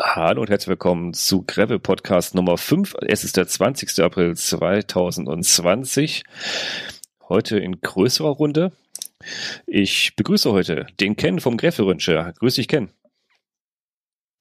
[0.00, 2.94] Hallo und herzlich willkommen zu Gravel Podcast Nummer 5.
[3.00, 3.98] Es ist der 20.
[4.04, 6.22] April 2020.
[7.28, 8.70] Heute in größerer Runde.
[9.66, 12.32] Ich begrüße heute den Ken vom Grefferünsche.
[12.38, 12.90] Grüß dich, Ken.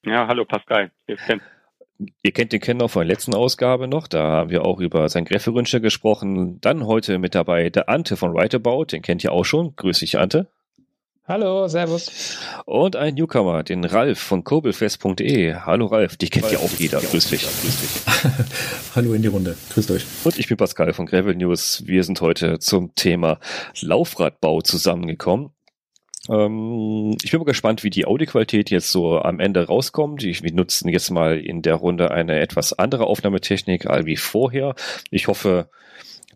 [0.05, 0.91] Ja, hallo Pascal.
[1.07, 1.41] Hier ist Ken.
[2.21, 4.07] Ihr kennt den Ken noch von der letzten Ausgabe noch.
[4.07, 6.61] Da haben wir auch über sein Grefferünsche gesprochen.
[6.61, 8.91] Dann heute mit dabei der Ante von Writeabout.
[8.91, 9.75] Den kennt ihr auch schon.
[9.75, 10.51] Grüß dich, Ante.
[11.29, 12.39] Hallo, servus.
[12.63, 15.55] Und ein Newcomer, den Ralf von kobelfest.de.
[15.55, 17.01] Hallo Ralf, dich kennt ja auch jeder.
[17.01, 17.41] Grüß dich.
[17.41, 18.01] Grüß dich.
[18.95, 19.57] Hallo in die Runde.
[19.73, 20.05] Grüßt euch.
[20.23, 21.83] Und ich bin Pascal von Gravel News.
[21.85, 23.39] Wir sind heute zum Thema
[23.81, 25.49] Laufradbau zusammengekommen.
[26.29, 30.23] Ähm, ich bin mal gespannt, wie die Audioqualität jetzt so am Ende rauskommt.
[30.23, 34.75] Ich, wir nutzen jetzt mal in der Runde eine etwas andere Aufnahmetechnik als wie vorher.
[35.11, 35.69] Ich hoffe,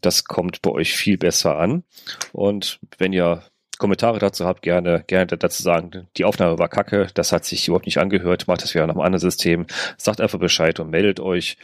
[0.02, 1.86] das kommt bei euch viel besser an.
[2.34, 3.44] Und wenn ihr
[3.82, 7.88] Kommentare dazu habt, gerne, gerne dazu sagen, die Aufnahme war kacke, das hat sich überhaupt
[7.88, 9.66] nicht angehört, macht das wieder nach einem anderen System,
[9.98, 11.58] sagt einfach Bescheid und meldet euch.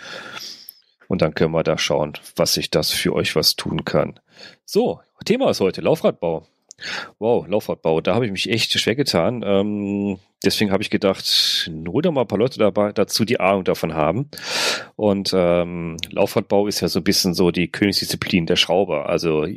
[1.08, 4.20] Und dann können wir da schauen, was sich das für euch was tun kann.
[4.66, 6.48] So, Thema ist heute Laufradbau.
[7.18, 9.44] Wow, Laufradbau, da habe ich mich echt schwer getan.
[9.44, 13.64] Ähm, deswegen habe ich gedacht, hol doch mal ein paar Leute dabei dazu, die Ahnung
[13.64, 14.30] davon haben.
[14.96, 19.10] Und ähm, Laufradbau ist ja so ein bisschen so die Königsdisziplin der Schrauber.
[19.10, 19.48] Also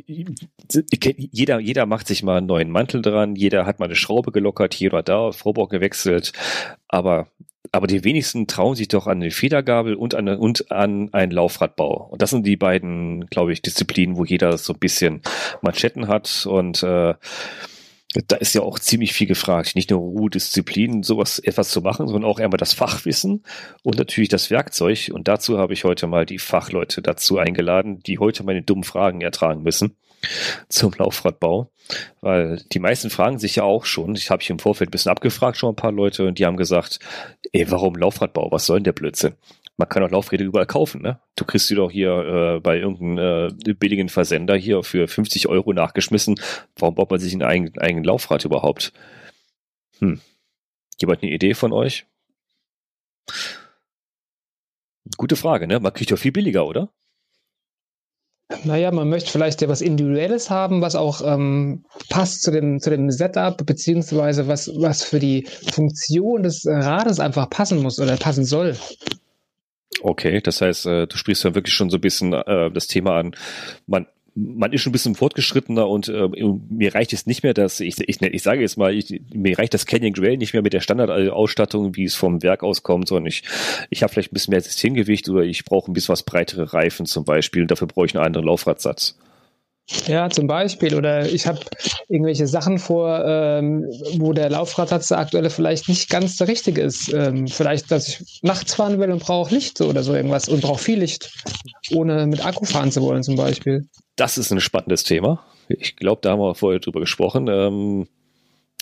[0.67, 4.73] jeder, jeder macht sich mal einen neuen Mantel dran, jeder hat mal eine Schraube gelockert,
[4.73, 6.33] hier oder da, Rohbau gewechselt.
[6.87, 7.27] Aber
[7.71, 12.07] aber die wenigsten trauen sich doch an eine Federgabel und an, und an einen Laufradbau.
[12.11, 15.21] Und das sind die beiden, glaube ich, Disziplinen, wo jeder so ein bisschen
[15.61, 17.13] Manschetten hat und äh,
[18.27, 19.75] da ist ja auch ziemlich viel gefragt.
[19.75, 23.43] Nicht nur Ruhdisziplin, sowas etwas zu machen, sondern auch einmal das Fachwissen
[23.83, 25.11] und natürlich das Werkzeug.
[25.13, 29.21] Und dazu habe ich heute mal die Fachleute dazu eingeladen, die heute meine dummen Fragen
[29.21, 29.95] ertragen müssen
[30.69, 31.71] zum Laufradbau.
[32.21, 35.11] Weil die meisten fragen sich ja auch schon, ich habe ich im Vorfeld ein bisschen
[35.11, 36.99] abgefragt, schon ein paar Leute, und die haben gesagt,
[37.51, 38.51] ey, warum Laufradbau?
[38.51, 39.35] Was soll denn der Blödsinn?
[39.77, 41.19] Man kann auch Laufräder überall kaufen, ne?
[41.35, 45.73] Du kriegst sie doch hier äh, bei irgendeinem äh, billigen Versender hier für 50 Euro
[45.73, 46.39] nachgeschmissen.
[46.77, 48.93] Warum baut man sich ein eigenen, eigenen Laufrad überhaupt?
[49.99, 50.21] Hm.
[50.99, 52.05] Jemand eine Idee von euch?
[55.17, 55.79] Gute Frage, ne?
[55.79, 56.89] Man kriegt ja viel billiger, oder?
[58.63, 62.89] Naja, man möchte vielleicht ja was Individuelles haben, was auch ähm, passt zu dem, zu
[62.89, 68.45] dem Setup, beziehungsweise was, was für die Funktion des Rades einfach passen muss oder passen
[68.45, 68.75] soll.
[70.01, 73.17] Okay, das heißt, äh, du sprichst ja wirklich schon so ein bisschen äh, das Thema
[73.19, 73.35] an.
[73.85, 76.29] Man, man ist schon ein bisschen fortgeschrittener und äh,
[76.69, 79.73] mir reicht es nicht mehr, dass ich, ich, ich sage jetzt mal, ich, mir reicht
[79.73, 83.43] das Canyon Grail nicht mehr mit der Standardausstattung, wie es vom Werk auskommt, sondern ich,
[83.89, 87.05] ich habe vielleicht ein bisschen mehr Systemgewicht oder ich brauche ein bisschen was breitere Reifen
[87.05, 89.17] zum Beispiel und dafür brauche ich einen anderen Laufradsatz.
[90.07, 90.95] Ja, zum Beispiel.
[90.95, 91.59] Oder ich habe
[92.07, 93.85] irgendwelche Sachen vor, ähm,
[94.17, 97.11] wo der Laufradsatz der aktuelle vielleicht nicht ganz der richtige ist.
[97.13, 100.81] Ähm, vielleicht, dass ich nachts fahren will und brauche Licht oder so irgendwas und brauche
[100.81, 101.33] viel Licht,
[101.93, 103.87] ohne mit Akku fahren zu wollen zum Beispiel.
[104.21, 105.43] Das ist ein spannendes Thema.
[105.67, 107.47] Ich glaube, da haben wir vorher drüber gesprochen.
[107.47, 108.07] Ähm,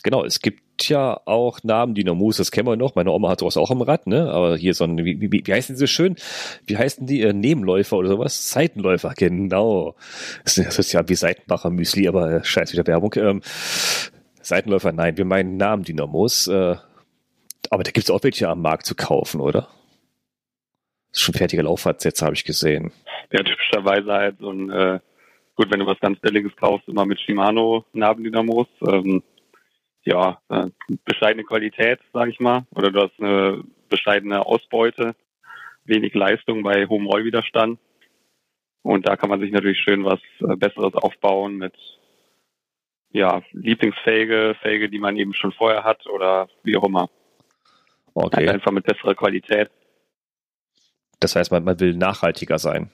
[0.03, 2.95] genau, es gibt ja auch Namen, Dynamus, das kennen wir noch.
[2.95, 4.29] Meine Oma hat sowas auch am Rad, ne?
[4.33, 6.17] Aber hier so ein, wie, wie, wie heißen die so schön?
[6.65, 7.21] Wie heißen die?
[7.21, 8.49] Äh, Nebenläufer oder sowas?
[8.49, 9.95] Seitenläufer, genau.
[10.43, 13.13] Das ist ja wie Seitenbacher Müsli, aber äh, scheiß wieder Werbung.
[13.15, 13.41] Ähm,
[14.41, 16.47] Seitenläufer, nein, wir meinen Namen Dynamos.
[16.47, 16.75] Äh,
[17.69, 19.69] aber da gibt es auch welche am Markt zu kaufen, oder?
[21.11, 22.91] Das ist schon fertige Laufradsätze, habe ich gesehen.
[23.31, 24.99] Ja, typischerweise halt so ein, äh,
[25.59, 28.67] gut, wenn du was ganz Billiges kaufst, immer mit Shimano Nabendynamos.
[28.87, 29.21] Ähm,
[30.03, 30.67] ja, äh,
[31.03, 35.15] bescheidene Qualität, sage ich mal, oder du hast eine bescheidene Ausbeute,
[35.83, 37.77] wenig Leistung bei hohem Rollwiderstand.
[38.83, 41.73] Und da kann man sich natürlich schön was äh, Besseres aufbauen mit
[43.11, 47.09] ja, Lieblingsfelge, Felge, die man eben schon vorher hat oder wie auch immer.
[48.13, 48.37] Okay.
[48.37, 49.69] Also einfach mit besserer Qualität.
[51.19, 52.91] Das heißt, man, man will nachhaltiger sein.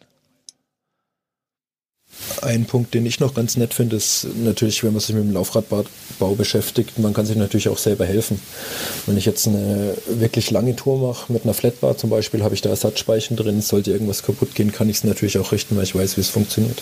[2.42, 5.34] Ein Punkt, den ich noch ganz nett finde, ist natürlich, wenn man sich mit dem
[5.34, 8.40] Laufradbau beschäftigt, man kann sich natürlich auch selber helfen.
[9.06, 12.62] Wenn ich jetzt eine wirklich lange Tour mache mit einer Flatbar zum Beispiel, habe ich
[12.62, 13.62] da Ersatzspeichen drin.
[13.62, 16.30] Sollte irgendwas kaputt gehen, kann ich es natürlich auch richten, weil ich weiß, wie es
[16.30, 16.82] funktioniert.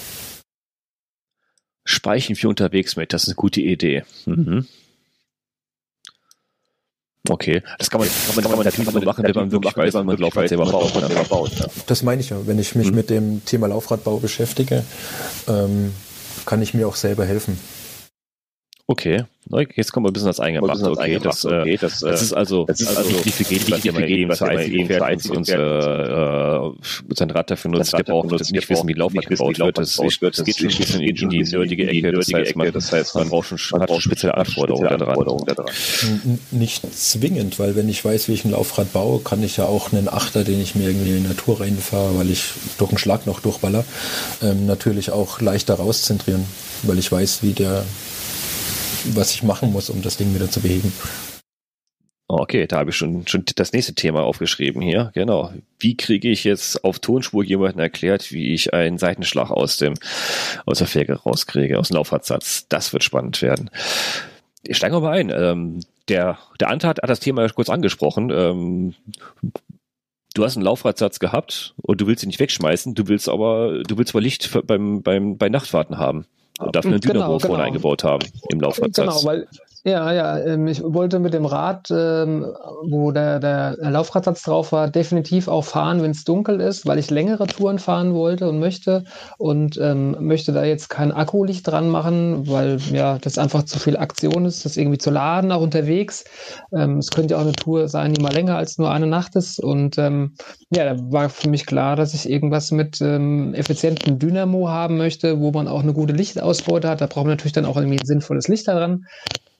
[1.85, 4.03] Speichen für unterwegs mit, das ist eine gute Idee.
[4.25, 4.65] Mhm.
[7.29, 9.93] Okay, das kann man, kann man, kann man natürlich nur machen, wenn man wirklich weiß,
[9.93, 10.93] man Laufrad selber baut.
[10.93, 11.67] Selber baut ja.
[11.87, 12.37] Das meine ich ja.
[12.45, 12.95] Wenn ich mich mhm.
[12.95, 14.83] mit dem Thema Laufradbau beschäftige,
[15.47, 15.93] ähm,
[16.45, 17.57] kann ich mir auch selber helfen.
[18.85, 19.23] Okay,
[19.75, 20.91] jetzt kommen wir ein bisschen ans Eingemachte.
[20.91, 24.87] Okay, das, okay, das, das ist also, das ist also die Figurine, was wir eben
[24.87, 29.57] Pferd uns äh, sein Rad dafür nutzt, der braucht das nicht wissen, wie Laufrad gebaut
[29.57, 29.77] wird.
[29.77, 32.11] Das, geht schon ein bisschen in die nötige Ecke.
[32.11, 35.37] Das heißt, man, das heißt, man braucht schon, hat spezielle Anforderungen daran.
[36.51, 39.93] Nicht zwingend, weil wenn ich weiß, wie ich ein Laufrad baue, kann ich ja auch
[39.93, 43.27] einen Achter, den ich mir irgendwie in die Natur reinfahre, weil ich durch einen Schlag
[43.27, 43.85] noch durchballer,
[44.41, 46.43] ähm, natürlich auch leichter rauszentrieren,
[46.83, 47.85] weil ich weiß, wie der
[49.13, 50.91] was ich machen muss, um das Ding wieder zu beheben.
[52.27, 55.11] Okay, da habe ich schon, schon das nächste Thema aufgeschrieben hier.
[55.13, 55.53] Genau.
[55.77, 59.93] Wie kriege ich jetzt auf Tonspur jemanden erklärt, wie ich einen Seitenschlag aus dem,
[60.65, 62.65] aus der Felge rauskriege, aus dem Laufradsatz?
[62.69, 63.69] Das wird spannend werden.
[64.65, 65.29] Ich steige mal ein.
[65.29, 68.31] Ähm, der, der Ante hat, hat das Thema kurz angesprochen.
[68.31, 68.95] Ähm,
[70.33, 73.97] du hast einen Laufradsatz gehabt und du willst ihn nicht wegschmeißen, du willst aber, du
[73.97, 76.25] willst aber Licht beim, beim, bei Nachtfahrten haben
[76.59, 77.47] und dafür eine genau, Dynamo genau.
[77.47, 79.21] vorne eingebaut haben im Laufradsatz.
[79.21, 79.47] Genau, weil
[79.85, 82.45] ja, ja, ähm, ich wollte mit dem Rad, ähm,
[82.89, 87.11] wo der, der Laufradsatz drauf war, definitiv auch fahren, wenn es dunkel ist, weil ich
[87.11, 89.03] längere Touren fahren wollte und möchte
[89.37, 93.97] und ähm, möchte da jetzt kein Akkulicht dran machen, weil ja das einfach zu viel
[93.97, 96.23] Aktion ist, das irgendwie zu laden auch unterwegs.
[96.73, 99.35] Ähm, es könnte ja auch eine Tour sein, die mal länger als nur eine Nacht
[99.35, 100.35] ist und ähm,
[100.69, 105.41] ja, da war für mich klar, dass ich irgendwas mit ähm, effizienten Dynamo haben möchte,
[105.41, 107.01] wo man auch eine gute Lichtausbeute hat.
[107.01, 109.05] Da braucht man natürlich dann auch irgendwie ein sinnvolles Licht daran.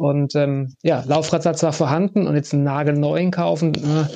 [0.03, 3.73] Und ähm, ja, Laufradsatz war vorhanden und jetzt einen nagelneuen kaufen.
[3.73, 4.13] Äh,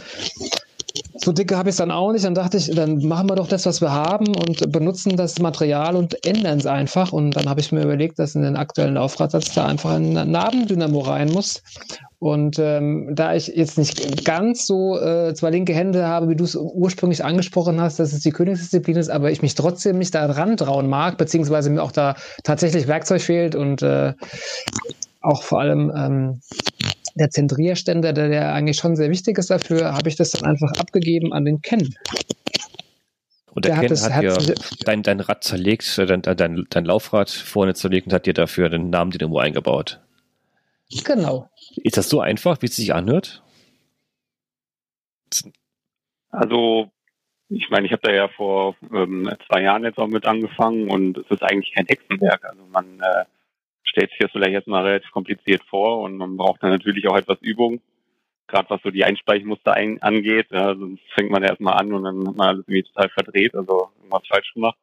[1.15, 2.25] so dicke habe ich es dann auch nicht.
[2.25, 5.95] Dann dachte ich, dann machen wir doch das, was wir haben und benutzen das Material
[5.95, 7.13] und ändern es einfach.
[7.13, 10.99] Und dann habe ich mir überlegt, dass in den aktuellen Laufradsatz da einfach ein Nabendynamo
[10.99, 11.63] rein muss.
[12.19, 16.43] Und ähm, da ich jetzt nicht ganz so äh, zwei linke Hände habe, wie du
[16.43, 20.27] es ursprünglich angesprochen hast, dass es die Königsdisziplin ist, aber ich mich trotzdem nicht da
[20.27, 24.13] dran trauen mag, beziehungsweise mir auch da tatsächlich Werkzeug fehlt und äh,
[25.27, 26.41] auch vor allem ähm,
[27.15, 30.71] der Zentrierständer, der, der eigentlich schon sehr wichtig ist dafür, habe ich das dann einfach
[30.79, 31.95] abgegeben an den Ken.
[33.51, 34.37] Und der, der Ken hat, hat ja
[34.85, 38.69] dein, dein Rad zerlegt, äh, dein, dein, dein Laufrad vorne zerlegt und hat dir dafür
[38.69, 39.99] den Namen Dynamo eingebaut.
[41.03, 41.49] Genau.
[41.75, 43.43] Ist das so einfach, wie es sich anhört?
[46.29, 46.91] Also,
[47.49, 51.17] ich meine, ich habe da ja vor ähm, zwei Jahren jetzt auch mit angefangen und
[51.17, 52.45] es ist eigentlich kein Hexenwerk.
[52.45, 53.25] Also man äh,
[53.87, 57.41] stellt sich das vielleicht erstmal relativ kompliziert vor und man braucht dann natürlich auch etwas
[57.41, 57.81] Übung,
[58.47, 60.47] gerade was so die Einspeichmuster ein, angeht.
[60.51, 63.89] Ja, sonst fängt man erstmal an und dann hat man alles irgendwie total verdreht, also
[63.97, 64.77] irgendwas falsch gemacht.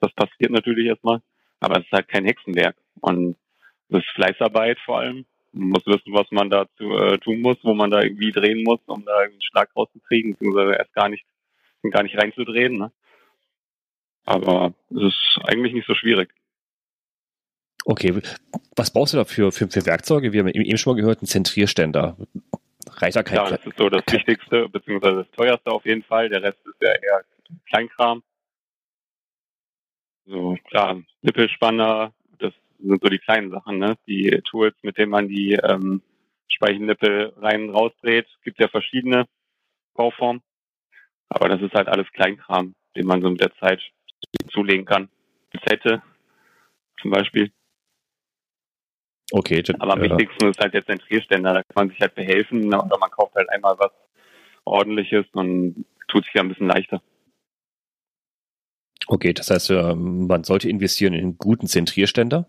[0.00, 1.20] Das passiert natürlich erstmal,
[1.60, 3.36] aber es ist halt kein Hexenwerk und
[3.90, 5.24] es ist Fleißarbeit vor allem.
[5.52, 8.80] Man muss wissen, was man dazu äh, tun muss, wo man da irgendwie drehen muss,
[8.86, 11.24] um da einen Schlag rauszukriegen, beziehungsweise erst gar nicht,
[11.90, 12.76] gar nicht reinzudrehen.
[12.76, 12.92] Ne?
[14.26, 16.28] Aber es ist eigentlich nicht so schwierig.
[17.90, 18.20] Okay,
[18.76, 20.34] was brauchst du dafür für, für Werkzeuge?
[20.34, 22.18] Wir haben eben schon mal gehört, einen Zentrierständer.
[22.86, 26.28] Reicht da kein Ja, das ist so das Wichtigste, beziehungsweise das teuerste auf jeden Fall.
[26.28, 27.24] Der Rest ist ja eher
[27.66, 28.22] Kleinkram.
[30.26, 33.96] So, klar, Nippelspanner, das sind so die kleinen Sachen, ne?
[34.06, 36.02] Die Tools, mit denen man die ähm,
[36.48, 39.24] Speichennippel rein rausdreht, gibt ja verschiedene
[39.94, 40.42] Bauformen.
[41.30, 43.80] Aber das ist halt alles Kleinkram, den man so mit der Zeit
[44.50, 45.08] zulegen kann.
[45.66, 46.02] Zette
[47.00, 47.50] zum Beispiel.
[49.30, 49.62] Okay.
[49.78, 51.54] Aber am äh, wichtigsten ist halt der Zentrierständer.
[51.54, 53.90] Da kann man sich halt behelfen oder man kauft halt einmal was
[54.64, 57.02] ordentliches und tut sich ja ein bisschen leichter.
[59.06, 62.46] Okay, das heißt, ähm, man sollte investieren in einen guten Zentrierständer?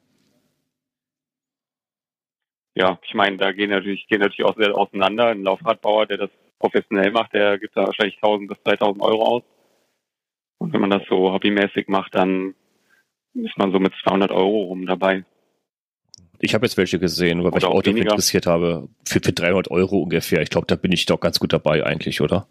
[2.76, 5.28] Ja, ich meine, da gehen natürlich, gehen natürlich auch sehr auseinander.
[5.28, 6.30] Ein Laufradbauer, der das
[6.60, 9.44] professionell macht, der gibt da wahrscheinlich 1000 bis 2000 Euro aus.
[10.60, 12.56] Und wenn man das so hobbymäßig macht, dann
[13.34, 15.24] ist man so mit 200 Euro rum dabei.
[16.40, 20.00] Ich habe jetzt welche gesehen, weil ich auch Auto interessiert habe, für, für 300 Euro
[20.00, 20.42] ungefähr.
[20.42, 22.48] Ich glaube, da bin ich doch ganz gut dabei eigentlich, oder?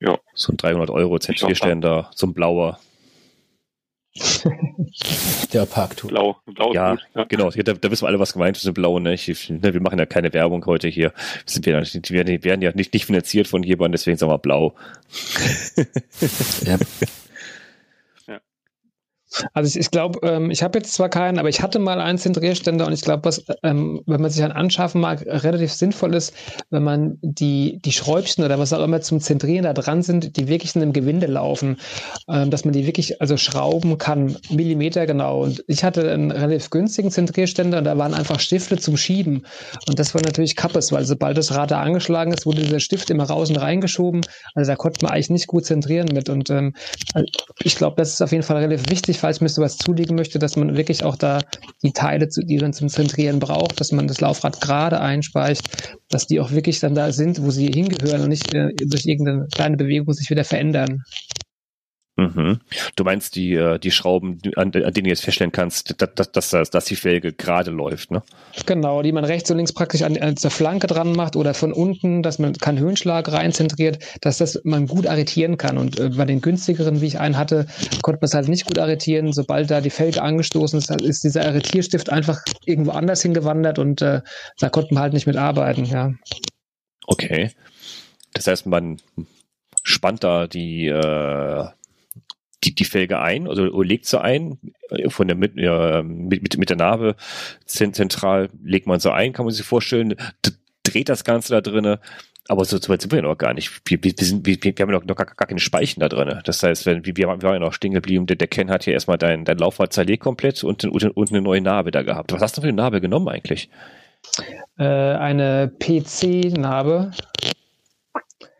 [0.00, 0.18] Ja.
[0.34, 2.78] So ein 300 Euro Zentrierständer, so ein blauer.
[5.52, 6.10] Der Parktour.
[6.10, 7.50] Blau, blau ja, gut, ja, genau.
[7.50, 8.98] Da, da, wissen wir alle, was gemeint ist, ein blau.
[8.98, 9.14] Ne?
[9.14, 9.74] Ich, ne?
[9.74, 11.12] Wir machen ja keine Werbung heute hier.
[11.46, 14.74] Wir, wir, werden, werden ja nicht, nicht finanziert von jemandem, deswegen sagen wir blau.
[16.64, 16.78] ja.
[19.52, 22.18] Also ich, ich glaube, ähm, ich habe jetzt zwar keinen, aber ich hatte mal einen
[22.18, 26.34] Zentrierständer und ich glaube, was, ähm, wenn man sich einen anschaffen mag, relativ sinnvoll ist,
[26.70, 30.48] wenn man die, die Schräubchen oder was auch immer zum Zentrieren da dran sind, die
[30.48, 31.78] wirklich in einem Gewinde laufen,
[32.28, 35.42] ähm, dass man die wirklich also schrauben kann, Millimeter genau.
[35.42, 39.46] Und ich hatte einen relativ günstigen Zentrierständer und da waren einfach Stifte zum Schieben.
[39.88, 43.10] Und das war natürlich Kappes, weil sobald das Rad da angeschlagen ist, wurde dieser Stift
[43.10, 44.22] immer raus und reingeschoben.
[44.54, 46.28] Also da konnte man eigentlich nicht gut zentrieren mit.
[46.28, 46.74] Und ähm,
[47.62, 50.54] ich glaube, das ist auf jeden Fall relativ wichtig falls mir sowas zulegen möchte, dass
[50.54, 51.40] man wirklich auch da
[51.82, 55.64] die Teile, die man zum Zentrieren braucht, dass man das Laufrad gerade einspeicht,
[56.10, 59.46] dass die auch wirklich dann da sind, wo sie hingehören und nicht äh, durch irgendeine
[59.54, 61.04] kleine Bewegung sich wieder verändern.
[62.16, 62.60] Mhm.
[62.94, 66.70] Du meinst die, äh, die Schrauben, an, denen du jetzt feststellen kannst, dass, dass, dass,
[66.70, 68.22] dass die Felge gerade läuft, ne?
[68.66, 71.72] Genau, die man rechts und links praktisch an, an der Flanke dran macht oder von
[71.72, 75.76] unten, dass man keinen Höhenschlag reinzentriert, dass das man gut arretieren kann.
[75.76, 77.66] Und äh, bei den günstigeren, wie ich einen hatte,
[78.02, 79.32] konnte man es halt nicht gut arretieren.
[79.32, 84.20] Sobald da die Felge angestoßen ist, ist dieser Arretierstift einfach irgendwo anders hingewandert und äh,
[84.60, 86.12] da konnte man halt nicht mit arbeiten, ja.
[87.06, 87.50] Okay.
[88.34, 88.98] Das heißt, man
[89.82, 91.66] spannt da die äh,
[92.64, 94.58] die, die Felge ein, also legt sie ein,
[94.90, 97.16] äh, von der mit, mit, mit, mit der Narbe
[97.66, 100.14] zentral legt man sie ein, kann man sich vorstellen,
[100.82, 101.98] dreht das Ganze da drinnen.
[102.46, 103.70] Aber so, so weit sind wir ja noch gar nicht.
[103.86, 106.40] Wir, wir, sind, wir, wir haben ja noch, noch gar, gar keine Speichen da drin.
[106.44, 108.92] Das heißt, wenn, wir, wir waren ja noch stehen geblieben, der, der Ken hat ja
[108.92, 112.32] erstmal dein, dein Laufrad zerlegt komplett und, und, und eine neue Narbe da gehabt.
[112.32, 113.70] Was hast du für eine Narbe genommen eigentlich?
[114.78, 117.12] Äh, eine PC-Narbe.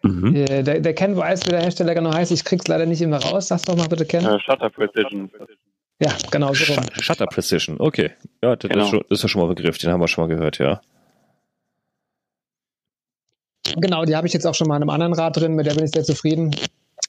[0.04, 0.36] Mhm.
[0.36, 2.30] Äh, der, der Ken weiß, wie der Hersteller genau heißt.
[2.30, 3.48] Ich krieg's leider nicht immer raus.
[3.48, 4.24] Sag's doch mal bitte, Ken.
[4.26, 5.30] Uh, Shutter Precision.
[5.98, 6.64] Ja, genau so.
[6.64, 8.10] Sh Shutter Precision, okay.
[8.42, 8.84] Ja, das, genau.
[8.84, 10.58] ist schon, das ist ja schon mal ein Begriff, den haben wir schon mal gehört,
[10.58, 10.80] ja.
[13.76, 15.74] Genau, die habe ich jetzt auch schon mal in einem anderen Rad drin, mit der
[15.74, 16.54] bin ich sehr zufrieden.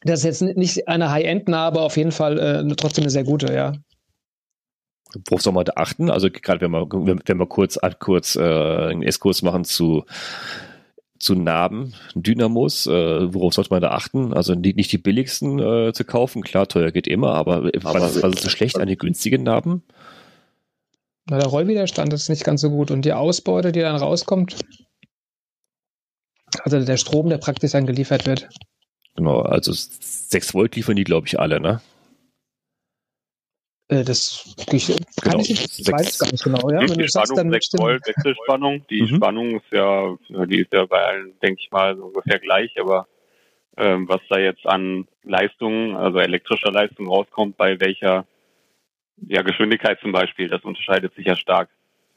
[0.04, 3.54] Das ist jetzt nicht eine High-End-Narbe, aber auf jeden Fall äh, trotzdem eine sehr gute,
[3.54, 3.74] ja.
[5.28, 6.10] Worauf soll man da achten?
[6.10, 10.06] Also gerade wenn wir, wenn wir kurz, kurz äh, einen S-Kurs machen zu
[11.20, 14.34] zu Narben, Dynamos, äh, worauf sollte man da achten?
[14.34, 18.22] Also nicht, nicht die billigsten äh, zu kaufen, klar, teuer geht immer, aber, aber was,
[18.22, 19.84] was ist so schlecht an den günstigen Narben?
[21.30, 24.58] Na, der Rollwiderstand ist nicht ganz so gut und die Ausbeute, die dann rauskommt,
[26.64, 28.50] also der Strom, der praktisch dann geliefert wird.
[29.16, 31.82] Genau, also 6 Volt liefern die, glaube ich, alle, ne?
[33.88, 35.40] Äh, das ich, kann genau.
[35.40, 36.70] ich nicht, weiß gar nicht genau.
[36.72, 36.82] Ja?
[36.82, 38.88] Wenn die Spannung sagst, 6 Volt Wechselspannung.
[38.90, 39.16] Die mhm.
[39.16, 43.08] Spannung ist ja, die ist ja bei allen, denke ich mal, so ungefähr gleich, aber
[43.78, 48.26] ähm, was da jetzt an Leistung, also elektrischer Leistung rauskommt, bei welcher
[49.28, 51.70] ja, Geschwindigkeit zum Beispiel, das unterscheidet sich ja stark.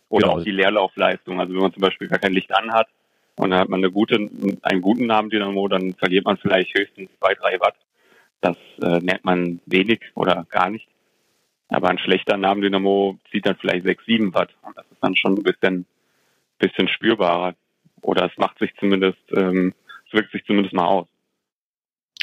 [0.08, 0.38] Oder genau.
[0.38, 1.38] auch die Leerlaufleistung.
[1.38, 2.88] Also wenn man zum Beispiel gar kein Licht anhat
[3.36, 4.16] und dann hat man eine gute,
[4.62, 7.76] einen guten Nabendynamo, dann verliert man vielleicht höchstens zwei, drei Watt.
[8.40, 10.88] Das äh, merkt man wenig oder gar nicht.
[11.68, 14.50] Aber ein schlechter Nabendynamo zieht dann vielleicht 6, 7 Watt.
[14.62, 15.86] Und das ist dann schon ein bisschen,
[16.58, 17.54] bisschen spürbarer.
[18.02, 19.74] Oder es macht sich zumindest, ähm,
[20.06, 21.08] es wirkt sich zumindest mal aus.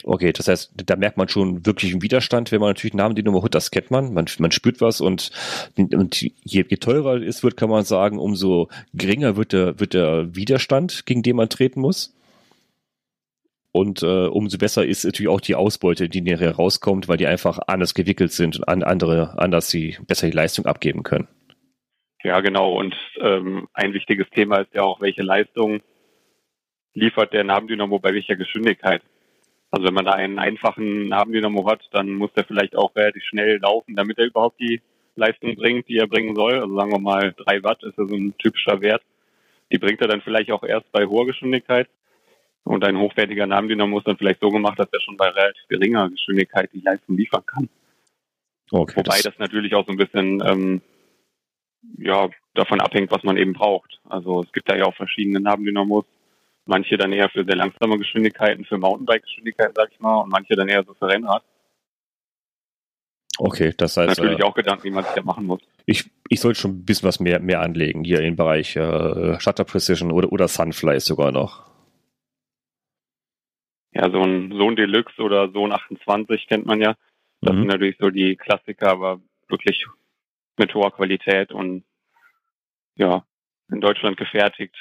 [0.03, 3.55] Okay, das heißt, da merkt man schon wirklich einen Widerstand, wenn man natürlich Nabendynamo hat,
[3.55, 5.31] das kennt man, man, man spürt was und,
[5.77, 10.35] und je, je teurer es wird, kann man sagen, umso geringer wird der, wird der
[10.35, 12.14] Widerstand, gegen den man treten muss.
[13.75, 17.59] Und äh, umso besser ist natürlich auch die Ausbeute, die nachher rauskommt, weil die einfach
[17.67, 21.27] anders gewickelt sind und an andere anders die besser die Leistung abgeben können.
[22.23, 22.71] Ja, genau.
[22.71, 25.81] Und ähm, ein wichtiges Thema ist ja auch, welche Leistung
[26.93, 29.01] liefert der Nabendynamo bei welcher Geschwindigkeit.
[29.71, 33.57] Also wenn man da einen einfachen Nabendynamo hat, dann muss der vielleicht auch relativ schnell
[33.57, 34.79] laufen, damit er überhaupt die
[35.17, 36.61] Leistung bringt, die er bringen soll.
[36.61, 39.01] Also sagen wir mal drei Watt ist ja so ein typischer Wert.
[39.69, 41.89] Die bringt er dann vielleicht auch erst bei hoher Geschwindigkeit.
[42.65, 46.09] Und ein hochwertiger Nabendynamo ist dann vielleicht so gemacht, dass er schon bei relativ geringer
[46.09, 47.69] Geschwindigkeit die Leistung liefern kann.
[48.71, 50.81] Okay, Wobei das, das, natürlich auch so ein bisschen ähm,
[51.99, 53.99] ja, davon abhängt, was man eben braucht.
[54.09, 56.05] Also es gibt da ja auch verschiedene Nabendynamos.
[56.65, 60.67] Manche dann eher für sehr langsame Geschwindigkeiten, für Mountainbike-Geschwindigkeiten, sag ich mal, und manche dann
[60.67, 61.43] eher so für Rennrad.
[63.37, 64.17] Okay, das heißt.
[64.17, 65.61] Natürlich äh, auch Gedanken, wie man sich da machen muss.
[65.85, 69.65] Ich, ich sollte schon ein bisschen was mehr, mehr anlegen hier im Bereich äh, Shutter
[69.65, 71.74] Precision oder, oder Sunfly sogar noch
[73.95, 76.95] ja, so ein Sohn Deluxe oder Sohn 28 kennt man ja.
[77.41, 77.59] Das mhm.
[77.59, 79.85] sind natürlich so die Klassiker, aber wirklich
[80.57, 81.83] mit hoher Qualität und
[82.95, 83.25] ja,
[83.71, 84.75] in Deutschland gefertigt.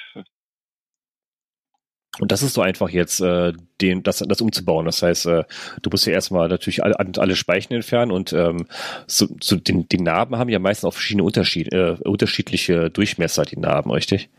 [2.19, 4.85] Und das ist so einfach jetzt, äh, den, das, das umzubauen.
[4.85, 5.43] Das heißt, äh,
[5.81, 8.67] du musst ja erstmal natürlich alle, alle Speichen entfernen und ähm,
[9.05, 13.59] so, so den, die Narben haben ja meistens auch verschiedene Unterschied, äh, unterschiedliche Durchmesser, die
[13.59, 14.29] Narben, richtig?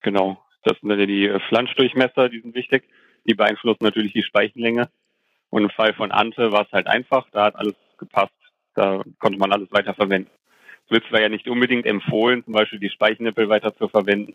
[0.00, 0.43] Genau.
[0.64, 2.84] Das sind dann die Flanschdurchmesser, die sind wichtig.
[3.26, 4.88] Die beeinflussen natürlich die Speichenlänge.
[5.50, 8.32] Und im Fall von Ante war es halt einfach, da hat alles gepasst.
[8.74, 10.30] Da konnte man alles weiter verwenden.
[10.86, 14.34] Es wird zwar ja nicht unbedingt empfohlen, zum Beispiel die Speichnippel weiter zu verwenden.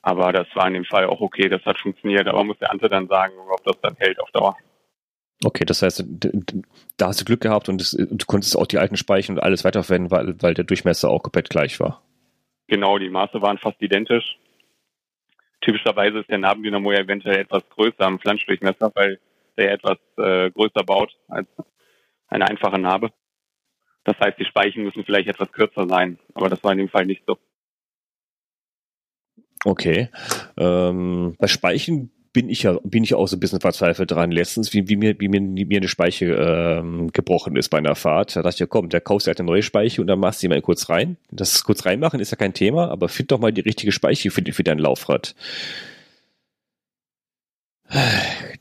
[0.00, 2.28] Aber das war in dem Fall auch okay, das hat funktioniert.
[2.28, 4.56] Aber muss der Ante dann sagen, ob das dann hält auf Dauer.
[5.44, 6.04] Okay, das heißt,
[6.96, 10.10] da hast du Glück gehabt und du konntest auch die alten Speichen und alles weiterverwenden,
[10.10, 12.02] weil, weil der Durchmesser auch komplett gleich war.
[12.68, 14.38] Genau, die Maße waren fast identisch.
[15.62, 19.18] Typischerweise ist der Nabendynamo ja eventuell etwas größer am Flanschdurchmesser, weil
[19.56, 21.48] der etwas äh, größer baut als,
[22.28, 23.10] eine einfache Narbe.
[24.04, 27.06] Das heißt, die Speichen müssen vielleicht etwas kürzer sein, aber das war in dem Fall
[27.06, 27.38] nicht so.
[29.64, 30.08] Okay.
[30.58, 34.30] Ähm, bei Speichen bin ich ja bin ich auch so ein bisschen verzweifelt dran.
[34.30, 37.94] Letztens, wie, wie mir wie mir, wie mir eine Speiche ähm, gebrochen ist bei einer
[37.94, 40.42] Fahrt, da dachte ich ja, komm, der kaufst halt eine neue Speiche und dann machst
[40.42, 41.16] du die mal kurz rein.
[41.30, 44.42] Das kurz reinmachen ist ja kein Thema, aber find doch mal die richtige Speiche für,
[44.52, 45.34] für dein Laufrad.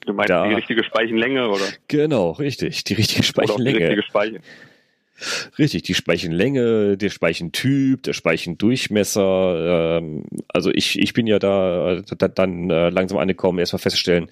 [0.05, 1.63] Du meinst da, die richtige Speichenlänge, oder?
[1.87, 3.77] Genau, richtig, die richtige Speichenlänge.
[3.77, 4.41] Oder die richtige Speiche.
[5.57, 9.97] Richtig, die Speichenlänge, der Speichentyp, der Speichendurchmesser.
[9.99, 14.29] Ähm, also ich, ich bin ja da, da dann äh, langsam angekommen, erstmal feststellen,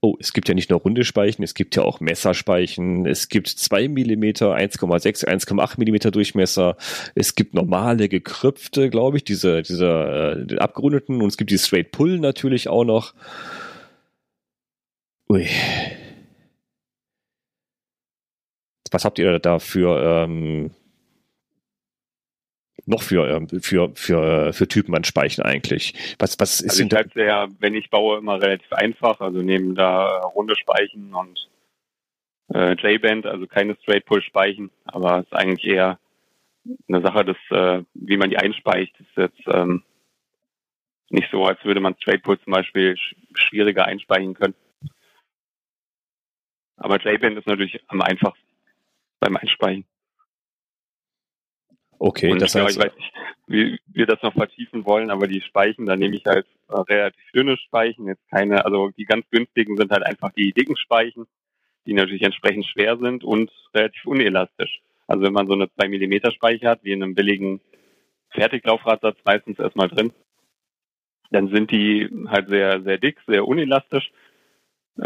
[0.00, 3.48] oh, es gibt ja nicht nur runde Speichen, es gibt ja auch Messerspeichen, es gibt
[3.48, 6.76] 2 mm, 1,6, 1,8 mm Durchmesser,
[7.14, 11.92] es gibt normale gekrüpfte, glaube ich, diese, diese äh, abgerundeten und es gibt die Straight
[11.92, 13.14] Pull natürlich auch noch.
[15.28, 15.46] Ui,
[18.92, 20.70] was habt ihr da für ähm,
[22.86, 25.94] noch für, ähm, für, für, für Typen an Speichen eigentlich?
[26.18, 29.20] Was, was ist also ich halte ja, wenn ich baue, immer relativ einfach.
[29.20, 31.48] Also nehmen da runde Speichen und
[32.52, 35.98] äh, J-Band, also keine Straight-Pull-Speichen, aber es ist eigentlich eher
[36.88, 39.82] eine Sache des, äh, wie man die einspeicht, ist jetzt ähm,
[41.10, 44.54] nicht so, als würde man Straight-Pull zum Beispiel sch schwieriger einspeichen können.
[46.76, 48.41] Aber J-Band ist natürlich am einfachsten
[49.22, 49.84] beim Einspeichen.
[51.98, 53.12] Okay, und das heißt, ich weiß nicht,
[53.46, 57.30] wie wir das noch vertiefen wollen, aber die Speichen, da nehme ich halt äh, relativ
[57.32, 61.26] dünne Speichen, jetzt keine, also die ganz günstigen sind halt einfach die dicken Speichen,
[61.86, 64.82] die natürlich entsprechend schwer sind und relativ unelastisch.
[65.06, 67.60] Also wenn man so eine 2 mm Speiche hat, wie in einem billigen
[68.30, 70.12] Fertiglaufradsatz meistens erstmal drin,
[71.30, 74.10] dann sind die halt sehr, sehr dick, sehr unelastisch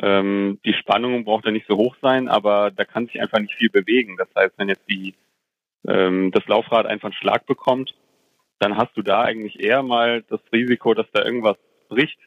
[0.02, 3.55] ähm, die Spannung braucht ja nicht so hoch sein, aber da kann sich einfach nicht
[3.55, 4.16] viel bewegen.
[4.16, 5.14] Das heißt, wenn jetzt die,
[5.87, 7.95] ähm, das Laufrad einfach einen Schlag bekommt,
[8.59, 11.57] dann hast du da eigentlich eher mal das Risiko, dass da irgendwas
[11.88, 12.19] bricht.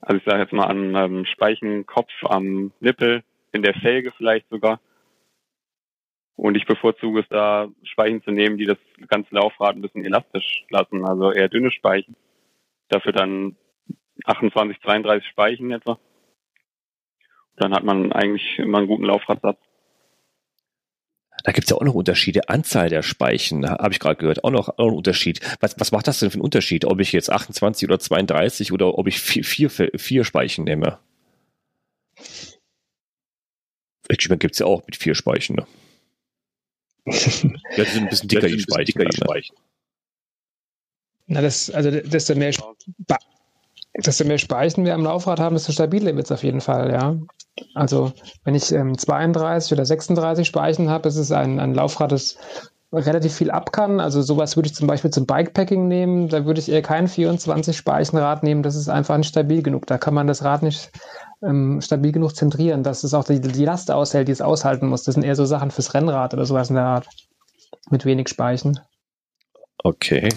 [0.00, 3.22] Also ich sage jetzt mal an ähm, Speichenkopf, am Nippel,
[3.52, 4.80] in der Felge vielleicht sogar.
[6.36, 10.66] Und ich bevorzuge es da, Speichen zu nehmen, die das ganze Laufrad ein bisschen elastisch
[10.68, 12.14] lassen, also eher dünne Speichen.
[12.88, 13.56] Dafür dann
[14.24, 15.98] 28, 32 Speichen etwa.
[17.56, 19.58] Dann hat man eigentlich immer einen guten Laufradsatz.
[21.44, 22.48] Da gibt es ja auch noch Unterschiede.
[22.48, 25.40] Anzahl der Speichen, habe ich gerade gehört, auch noch, auch noch ein Unterschied.
[25.60, 28.98] Was, was macht das denn für einen Unterschied, ob ich jetzt 28 oder 32 oder
[28.98, 30.98] ob ich vier, vier, vier Speichen nehme?
[34.08, 35.56] Ich meine, gibt es ja auch mit vier Speichen.
[35.56, 35.66] Ne?
[37.06, 38.86] ja, die sind ein bisschen dicker, die Speichen.
[38.86, 39.56] Dicker, die Speichen.
[41.26, 42.52] Na, das, also desto mehr,
[43.98, 47.16] desto mehr Speichen wir am Laufrad haben, desto stabiler wird es auf jeden Fall, ja.
[47.74, 48.12] Also
[48.44, 52.36] wenn ich ähm, 32 oder 36 Speichen habe, ist es ein, ein Laufrad, das
[52.92, 54.00] relativ viel ab kann.
[54.00, 56.28] Also sowas würde ich zum Beispiel zum Bikepacking nehmen.
[56.28, 58.62] Da würde ich eher kein 24 Speichenrad nehmen.
[58.62, 59.86] Das ist einfach nicht stabil genug.
[59.86, 60.90] Da kann man das Rad nicht
[61.42, 65.04] ähm, stabil genug zentrieren, dass es auch die, die Last aushält, die es aushalten muss.
[65.04, 67.06] Das sind eher so Sachen fürs Rennrad oder sowas in der Art.
[67.90, 68.80] Mit wenig Speichen.
[69.82, 70.28] Okay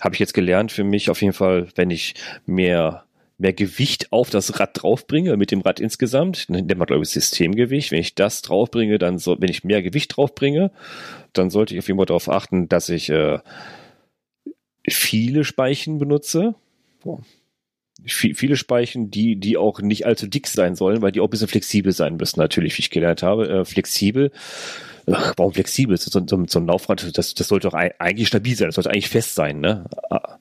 [0.00, 2.14] habe ich jetzt gelernt für mich auf jeden Fall, wenn ich
[2.46, 3.04] mehr
[3.38, 7.92] mehr Gewicht auf das Rad draufbringe, mit dem Rad insgesamt, nennt man glaube ich Systemgewicht.
[7.92, 10.72] Wenn ich das draufbringe, dann so, wenn ich mehr Gewicht draufbringe,
[11.32, 13.38] dann sollte ich auf jeden Fall darauf achten, dass ich äh,
[14.88, 16.54] viele Speichen benutze.
[17.04, 17.20] Oh.
[18.04, 21.48] Viele Speichen, die, die auch nicht allzu dick sein sollen, weil die auch ein bisschen
[21.48, 23.48] flexibel sein müssen, natürlich, wie ich gelernt habe.
[23.48, 24.30] Äh, flexibel
[25.12, 25.96] ach, warum flexibel?
[25.96, 29.08] So, so, so ein Laufrad, das, das sollte doch eigentlich stabil sein, das sollte eigentlich
[29.08, 29.84] fest sein, ne?
[30.10, 30.38] Ah.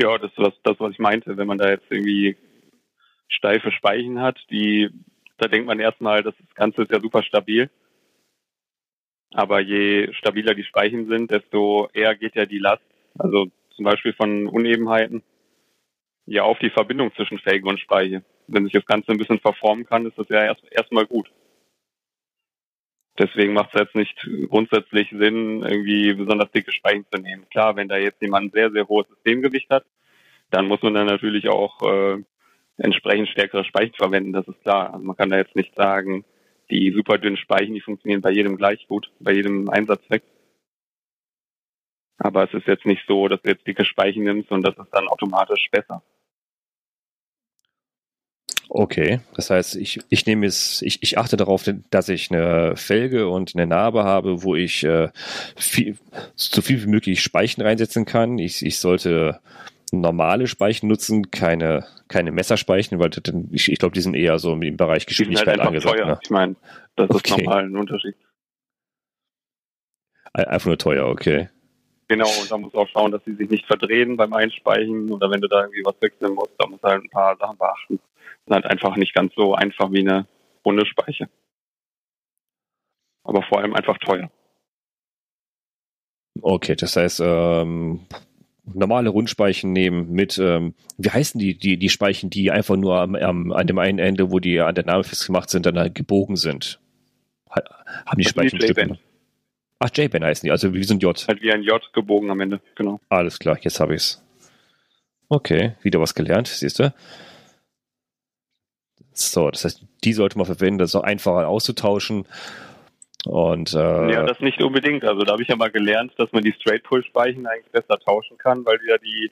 [0.00, 1.36] Ja, das ist was, das, was ich meinte.
[1.36, 2.36] Wenn man da jetzt irgendwie
[3.28, 4.88] steife Speichen hat, die,
[5.36, 7.70] da denkt man erstmal, das Ganze ist ja super stabil.
[9.32, 12.82] Aber je stabiler die Speichen sind, desto eher geht ja die Last,
[13.18, 15.22] also zum Beispiel von Unebenheiten,
[16.26, 18.24] ja auf die Verbindung zwischen Felge und Speiche.
[18.46, 21.30] Wenn sich das Ganze ein bisschen verformen kann, ist das ja erst erstmal gut.
[23.20, 24.16] Deswegen macht es jetzt nicht
[24.48, 27.46] grundsätzlich Sinn, irgendwie besonders dicke Speichen zu nehmen.
[27.50, 29.84] Klar, wenn da jetzt jemand ein sehr, sehr hohes Systemgewicht hat,
[30.48, 32.22] dann muss man dann natürlich auch äh,
[32.78, 34.94] entsprechend stärkere Speichen verwenden, das ist klar.
[34.94, 36.24] Also man kann da jetzt nicht sagen,
[36.70, 40.22] die super dünnen Speichen, die funktionieren bei jedem gleich gut, bei jedem Einsatzzweck.
[42.16, 44.90] Aber es ist jetzt nicht so, dass du jetzt dicke Speichen nimmst und das ist
[44.92, 46.02] dann automatisch besser.
[48.72, 53.28] Okay, das heißt, ich, ich nehme es, ich, ich achte darauf, dass ich eine Felge
[53.28, 55.08] und eine Narbe habe, wo ich äh,
[55.56, 55.98] viel,
[56.36, 58.38] so viel wie möglich Speichen reinsetzen kann.
[58.38, 59.40] Ich, ich sollte
[59.90, 63.10] normale Speichen nutzen, keine, keine Messerspeichen, weil
[63.50, 65.98] ich, ich glaube, die sind eher so im Bereich Geschwindigkeit die sind halt angesagt.
[65.98, 66.06] Teuer.
[66.06, 66.18] Ne?
[66.22, 66.54] Ich meine,
[66.94, 67.30] das Okay.
[67.32, 68.14] ist nochmal ein Unterschied.
[70.32, 71.48] Einfach nur teuer, okay.
[72.06, 75.28] Genau, und da musst du auch schauen, dass sie sich nicht verdrehen beim Einspeichen oder
[75.28, 77.98] wenn du da irgendwie was wechseln musst, da musst du halt ein paar Sachen beachten.
[78.50, 80.26] Ist halt einfach nicht ganz so einfach wie eine
[80.64, 81.28] runde Speiche.
[83.22, 84.28] Aber vor allem einfach teuer.
[86.42, 88.00] Okay, das heißt, ähm,
[88.64, 93.14] normale Rundspeichen nehmen mit, ähm, wie heißen die, die, die Speichen, die einfach nur am,
[93.14, 96.34] am, an dem einen Ende, wo die an der Narbe festgemacht sind, dann halt gebogen
[96.34, 96.80] sind?
[97.50, 97.62] Ha,
[98.04, 98.98] haben die Also Speichen Stücke?
[99.78, 101.24] Ach, J-Band heißen die, also wie so ein J.
[101.28, 102.98] Halt wie ein J gebogen am Ende, genau.
[103.10, 104.20] Alles klar, jetzt habe ich's.
[105.28, 106.92] Okay, wieder was gelernt, siehst du?
[109.20, 112.26] So, das heißt, die sollte man verwenden, das ist auch einfacher auszutauschen.
[113.26, 115.04] Und äh, Ja, das nicht unbedingt.
[115.04, 118.64] Also da habe ich ja mal gelernt, dass man die Straight-Pull-Speichen eigentlich besser tauschen kann,
[118.64, 119.30] weil du ja die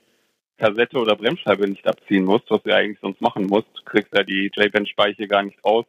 [0.59, 3.68] Kassette oder Bremsscheibe nicht abziehen musst, was du eigentlich sonst machen musst.
[3.74, 5.87] Du kriegst ja die J-Band-Speiche gar nicht raus,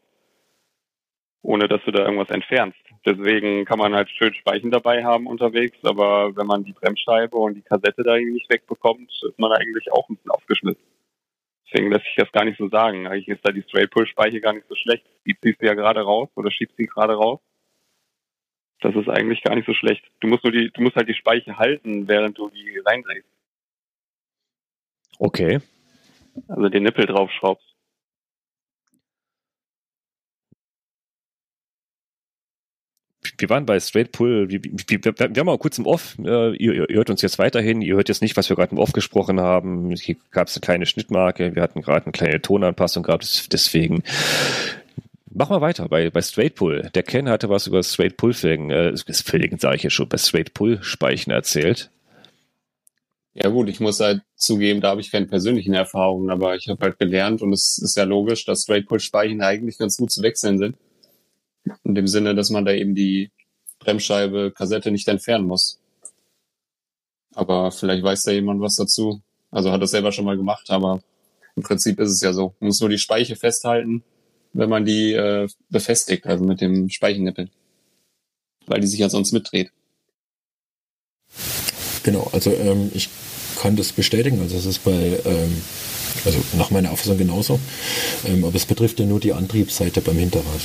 [1.41, 2.77] ohne dass du da irgendwas entfernst.
[3.05, 7.55] Deswegen kann man halt schön Speichen dabei haben unterwegs, aber wenn man die Bremsscheibe und
[7.55, 10.83] die Kassette da irgendwie nicht wegbekommt, ist man eigentlich auch ein bisschen aufgeschmissen.
[11.71, 13.07] Deswegen lässt sich das gar nicht so sagen.
[13.07, 15.05] Eigentlich ist da die Straight-Pull-Speiche gar nicht so schlecht.
[15.25, 17.39] Die ziehst du ja gerade raus oder schiebst sie gerade raus.
[18.81, 20.03] Das ist eigentlich gar nicht so schlecht.
[20.21, 23.27] Du musst nur die, du musst halt die Speiche halten, während du die reindrehst.
[25.19, 25.59] okay.
[26.47, 27.68] Also den Nippel draufschraubst.
[33.39, 36.55] Wir waren bei Straight Pull, wir, wir, wir, wir haben mal kurz im Off, äh,
[36.55, 38.91] ihr, ihr hört uns jetzt weiterhin, ihr hört jetzt nicht, was wir gerade im Off
[38.91, 39.95] gesprochen haben.
[39.95, 44.03] Hier gab es eine kleine Schnittmarke, wir hatten gerade eine kleine Tonanpassung gehabt, deswegen
[45.31, 46.89] Mach mal weiter bei, bei Straight Pull.
[46.95, 50.17] Der Ken hatte was über Straight Pull Felgen, äh, Felgen sage ich ja schon, bei
[50.17, 51.91] Straight Pull Speichen erzählt.
[53.35, 56.83] Ja gut, ich muss halt zugeben, da habe ich keine persönlichen Erfahrungen, aber ich habe
[56.83, 60.75] halt gelernt und es ist ja logisch, dass Straight-Pull-Speichen eigentlich ganz gut zu wechseln sind.
[61.83, 63.31] In dem Sinne, dass man da eben die
[63.79, 65.79] Bremsscheibe, Kassette nicht entfernen muss.
[67.33, 69.21] Aber vielleicht weiß da jemand was dazu.
[69.51, 71.01] Also hat das selber schon mal gemacht, aber
[71.55, 72.53] im Prinzip ist es ja so.
[72.59, 74.03] Man muss nur die Speiche festhalten,
[74.53, 77.49] wenn man die äh, befestigt, also mit dem Speichennippel.
[78.67, 79.71] Weil die sich ja sonst mitdreht.
[82.03, 83.09] Genau, also ähm, ich
[83.59, 84.39] kann das bestätigen.
[84.41, 85.61] Also es ist bei, ähm,
[86.25, 87.59] also nach meiner Auffassung genauso.
[88.25, 90.61] Ähm, aber es betrifft ja nur die Antriebsseite beim Hinterrad.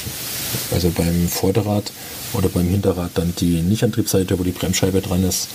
[0.73, 1.93] Also beim Vorderrad
[2.33, 5.49] oder beim Hinterrad dann die Nicht-Antriebsseite, wo die Bremsscheibe dran ist,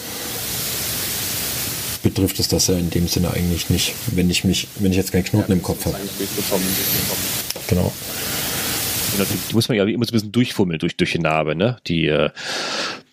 [2.03, 5.11] betrifft es das ja in dem Sinne eigentlich nicht, wenn ich mich, wenn ich jetzt
[5.11, 5.97] keinen Knoten im Kopf habe.
[7.67, 7.91] Genau.
[9.49, 11.77] Die muss man ja immer so ein bisschen durchfummeln durch, durch die Narbe, ne?
[11.87, 12.29] Die, äh,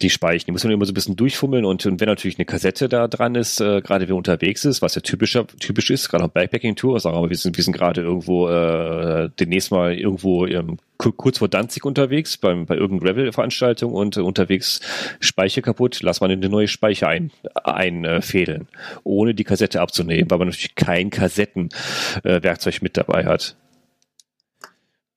[0.03, 0.47] die Speichen.
[0.47, 3.09] Die muss man immer so ein bisschen durchfummeln und, und wenn natürlich eine Kassette da
[3.09, 7.01] dran ist, äh, gerade wer unterwegs ist, was ja typischer, typisch ist, gerade auf Bikepacking-Tour,
[7.01, 11.39] sagen wir mal, wir sind, wir sind gerade irgendwo äh, demnächst mal irgendwo ähm, kurz
[11.39, 14.81] vor Danzig unterwegs, beim, bei irgendeiner Gravel-Veranstaltung und äh, unterwegs
[15.21, 18.69] Speiche kaputt, lass man in eine neue Speiche ein, einfädeln,
[19.05, 23.57] ohne die Kassette abzunehmen, weil man natürlich kein Kassettenwerkzeug äh, mit dabei hat.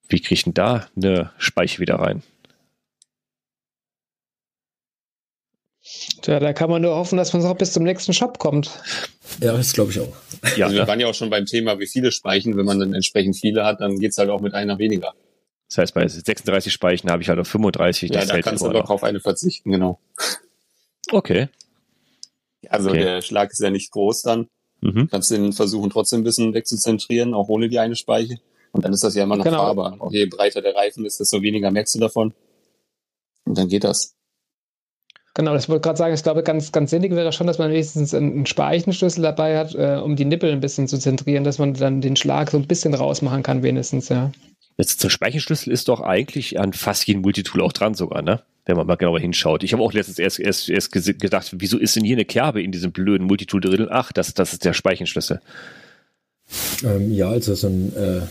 [0.09, 2.23] Wie kriegt denn da eine Speiche wieder rein?
[6.21, 8.69] Tja, da kann man nur hoffen, dass man auch bis zum nächsten Shop kommt.
[9.41, 10.13] Ja, das glaube ich auch.
[10.57, 12.57] Ja, also wir waren ja auch schon beim Thema, wie viele Speichen.
[12.57, 15.13] Wenn man dann entsprechend viele hat, dann geht's halt auch mit einer weniger.
[15.69, 18.09] das heißt, bei 36 Speichen habe ich halt auf 35.
[18.09, 18.89] Ja, das da fällt kannst du doch noch.
[18.89, 19.99] auf eine verzichten, genau.
[21.11, 21.47] Okay.
[22.67, 22.99] Also Okay.
[22.99, 24.47] der Schlag ist ja nicht groß dann.
[24.81, 25.07] Mhm.
[25.09, 28.37] Kannst den versuchen trotzdem ein bisschen wegzuzentrieren, auch ohne die eine Speiche.
[28.71, 29.57] Und dann ist das ja immer noch Genau.
[29.57, 29.97] fahrbar.
[30.11, 32.33] Je breiter der Reifen ist, desto weniger merkst du davon.
[33.45, 34.15] Und dann geht das.
[35.33, 36.13] Genau, das wollte ich gerade sagen.
[36.13, 40.01] Ich glaube, ganz, ganz sinnig wäre schon, dass man wenigstens einen Speichenschlüssel dabei hat, äh,
[40.03, 42.93] um die Nippel ein bisschen zu zentrieren, dass man dann den Schlag so ein bisschen
[42.93, 44.31] rausmachen kann, wenigstens, ja.
[44.77, 48.41] Jetzt zum Speichenschlüssel ist doch eigentlich an fast jedem Multitool auch dran sogar, ne?
[48.65, 49.63] Wenn man mal genauer hinschaut.
[49.63, 52.71] Ich habe auch letztens erst, erst, erst gedacht, wieso ist denn hier eine Kerbe in
[52.71, 53.87] diesem blöden Multitool drin?
[53.89, 55.41] Ach, das, das ist der Speichenschlüssel.
[56.83, 58.21] Ähm, ja, also so ein äh,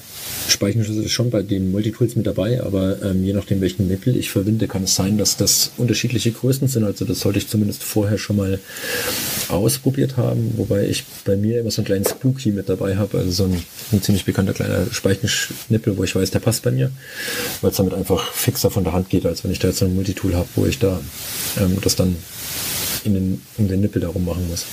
[0.48, 4.30] Speichenschlüssel ist schon bei den Multitools mit dabei, aber ähm, je nachdem, welchen Nippel ich
[4.30, 6.84] verwende, kann es sein, dass das unterschiedliche Größen sind.
[6.84, 8.58] Also das sollte ich zumindest vorher schon mal
[9.48, 13.30] ausprobiert haben, wobei ich bei mir immer so einen kleinen Spooky mit dabei habe, also
[13.30, 16.90] so ein, ein ziemlich bekannter kleiner Speichenschnippel, wo ich weiß, der passt bei mir,
[17.60, 19.84] weil es damit einfach fixer von der Hand geht, als wenn ich da jetzt so
[19.84, 21.00] ein Multitool habe, wo ich da
[21.60, 22.16] ähm, das dann
[23.04, 24.64] in den, um den Nippel darum machen muss.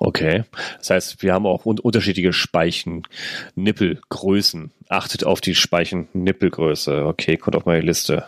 [0.00, 0.42] Okay.
[0.78, 4.72] Das heißt, wir haben auch un unterschiedliche Speichen-Nippelgrößen.
[4.88, 7.04] Achtet auf die Speichen-Nippelgröße.
[7.04, 8.24] Okay, kommt auf meine Liste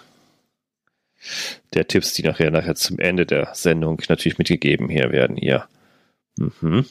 [1.73, 5.65] der Tipps, die nachher, nachher zum Ende der Sendung natürlich mitgegeben hier werden hier.
[6.37, 6.85] Mhm.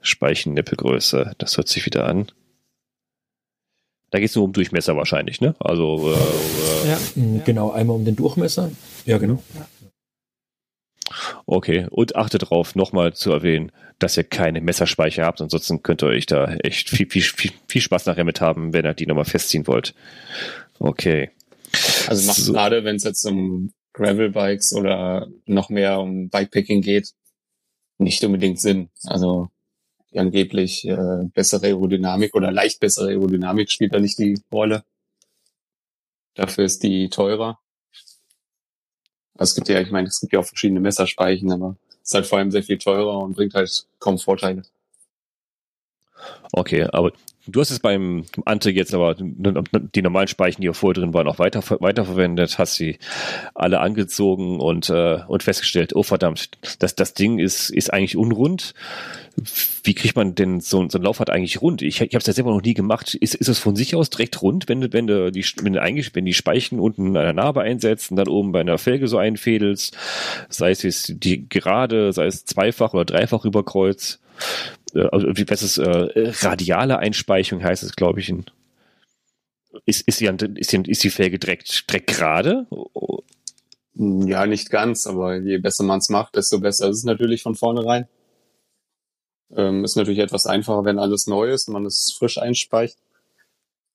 [0.00, 1.34] Speichennippelgröße.
[1.38, 2.26] Das hört sich wieder an.
[4.10, 5.54] Da geht es nur um Durchmesser wahrscheinlich, ne?
[5.60, 6.16] Also äh,
[6.88, 6.98] ja.
[7.14, 8.72] Mhm, genau, einmal um den Durchmesser.
[9.04, 9.40] Ja, genau.
[11.46, 15.40] Okay, und achtet darauf, nochmal zu erwähnen, dass ihr keine Messerspeicher habt.
[15.40, 18.84] Ansonsten könnt ihr euch da echt viel, viel, viel, viel Spaß nachher mit haben, wenn
[18.84, 19.94] ihr die nochmal festziehen wollt.
[20.78, 21.30] Okay.
[22.06, 22.52] Also macht so.
[22.52, 27.12] gerade, wenn es jetzt um Gravel-Bikes oder noch mehr um Bikepacking geht,
[27.98, 28.90] nicht unbedingt Sinn.
[29.04, 29.48] Also
[30.12, 34.84] die angeblich äh, bessere Aerodynamik oder leicht bessere Aerodynamik spielt da nicht die Rolle.
[36.34, 37.58] Dafür ist die teurer.
[39.38, 42.26] Es gibt ja, ich meine, es gibt ja auch verschiedene Messerspeichen, aber es ist halt
[42.26, 44.62] vor allem sehr viel teurer und bringt halt kaum Vorteile.
[46.52, 47.12] Okay, aber
[47.50, 51.26] Du hast es beim Ante jetzt aber die normalen Speichen, die auch vorher drin waren,
[51.26, 52.98] auch weiter, weiterverwendet, hast sie
[53.54, 58.74] alle angezogen und, äh, und festgestellt, oh verdammt, das, das Ding ist, ist eigentlich unrund.
[59.82, 61.80] Wie kriegt man denn so, so ein Laufrad eigentlich rund?
[61.80, 63.14] Ich, ich habe es ja selber noch nie gemacht.
[63.14, 65.80] Ist, ist es von sich aus direkt rund, wenn du, wenn du die, wenn du
[65.80, 69.08] eigentlich, wenn die Speichen unten an der Narbe einsetzt und dann oben bei einer Felge
[69.08, 69.96] so einfädelst,
[70.50, 74.18] sei es die gerade, sei es zweifach oder dreifach überkreuz?
[74.94, 78.28] Äh, also wie was ist äh, radiale Einspeichung heißt es, glaube ich.
[78.28, 78.44] In,
[79.84, 82.66] ist, ist, die, ist, die, ist die Felge direkt, direkt gerade?
[83.94, 87.54] Ja, nicht ganz, aber je besser man es macht, desto besser ist es natürlich von
[87.54, 88.08] vornherein.
[89.56, 92.98] Ähm, ist natürlich etwas einfacher, wenn alles neu ist und man es frisch einspeicht.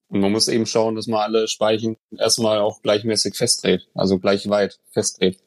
[0.07, 4.47] Und man muss eben schauen, dass man alle Speichen erstmal auch gleichmäßig festdreht, also gleich
[4.49, 5.39] weit festdreht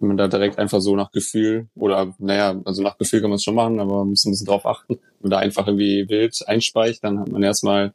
[0.00, 3.36] wenn man da direkt einfach so nach Gefühl oder naja, also nach Gefühl kann man
[3.36, 4.94] es schon machen, aber man muss ein bisschen drauf achten.
[4.94, 7.92] Wenn man da einfach irgendwie wild einspeicht, dann hat man erstmal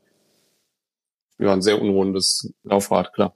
[1.39, 3.33] ja, ein sehr unrundes Laufrad, klar.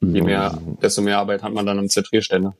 [0.00, 2.56] Je mehr, desto mehr Arbeit hat man dann am Zentrierständer.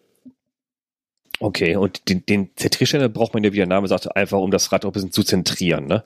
[1.40, 4.70] Okay, und den, den Zentrierständer braucht man ja, wie der Name sagt, einfach um das
[4.70, 6.04] Rad auch ein bisschen zu zentrieren, ne?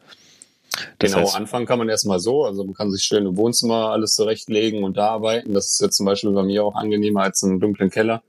[0.99, 2.45] Das genau, heißt, anfangen kann man erstmal so.
[2.45, 5.53] Also man kann sich schön im Wohnzimmer alles zurechtlegen und da arbeiten.
[5.55, 8.23] Das ist jetzt zum Beispiel bei mir auch angenehmer als im dunklen Keller.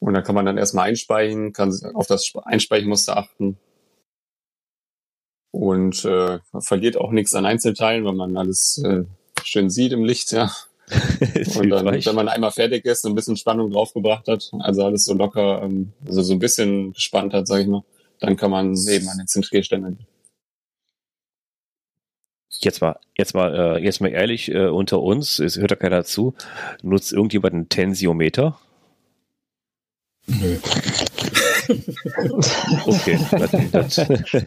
[0.00, 3.58] Und dann kann man dann erstmal einspeichen, kann auf das Einspeichmuster achten.
[5.50, 9.04] Und äh, verliert auch nichts an Einzelteilen, weil man alles äh,
[9.42, 10.52] schön sieht im Licht, ja.
[11.58, 15.04] und dann, wenn man einmal fertig ist und ein bisschen Spannung draufgebracht hat, also alles
[15.04, 17.84] so locker, ähm, also so ein bisschen gespannt hat, sag ich mal,
[18.20, 20.06] dann kann man eben an den Zentrierständer gehen.
[22.60, 26.04] Jetzt mal, jetzt mal, äh, jetzt mal ehrlich äh, unter uns, es hört da keiner
[26.04, 26.34] zu.
[26.82, 28.58] Nutzt irgendjemand einen Tensiometer?
[30.28, 30.58] Nö.
[32.86, 33.18] okay.
[33.72, 34.46] Das, das,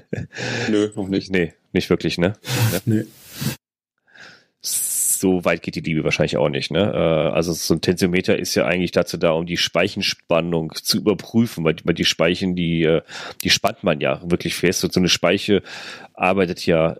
[0.70, 1.32] Nö, noch nicht.
[1.32, 2.34] Nee, nicht wirklich, ne?
[2.86, 3.06] Nö.
[4.62, 6.92] So weit geht die Liebe wahrscheinlich auch nicht, ne?
[6.94, 11.64] Äh, also so ein Tensiometer ist ja eigentlich dazu da, um die Speichenspannung zu überprüfen,
[11.64, 13.02] weil, weil die Speichen, die, äh,
[13.44, 14.84] die spannt man ja wirklich fest.
[14.84, 15.64] Und so eine Speiche
[16.14, 16.98] arbeitet ja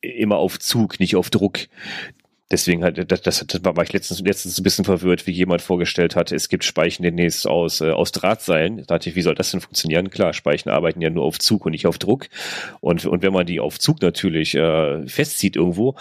[0.00, 1.58] immer auf Zug, nicht auf Druck.
[2.50, 6.16] Deswegen halt, das, das, das war ich letztens, letztens ein bisschen verwirrt, wie jemand vorgestellt
[6.16, 8.78] hat, es gibt Speichen demnächst aus, äh, aus Drahtseilen.
[8.78, 10.10] Da dachte ich, wie soll das denn funktionieren?
[10.10, 12.28] Klar, Speichen arbeiten ja nur auf Zug und nicht auf Druck.
[12.80, 15.94] Und, und wenn man die auf Zug natürlich äh, festzieht irgendwo,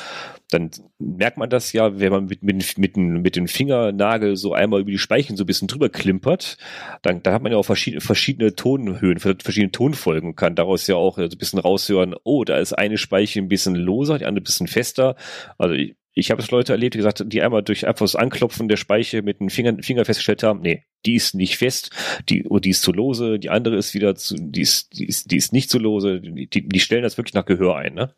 [0.49, 4.81] dann merkt man das ja, wenn man mit, mit, mit, mit dem Fingernagel so einmal
[4.81, 6.57] über die Speichen so ein bisschen drüber klimpert,
[7.03, 10.95] dann, dann hat man ja auch verschiedene, verschiedene Tonhöhen, verschiedene Tonfolgen und kann daraus ja
[10.95, 14.41] auch so ein bisschen raushören, oh, da ist eine Speiche ein bisschen loser, die andere
[14.41, 15.15] ein bisschen fester.
[15.59, 18.67] Also ich, ich habe es Leute erlebt, die gesagt, die einmal durch einfach das Anklopfen
[18.67, 21.91] der Speiche mit dem Finger, Finger festgestellt haben, nee, die ist nicht fest,
[22.29, 25.31] die, oh, die ist zu lose, die andere ist wieder zu, die ist, die ist,
[25.31, 28.13] die ist nicht zu lose, die, die stellen das wirklich nach Gehör ein, ne?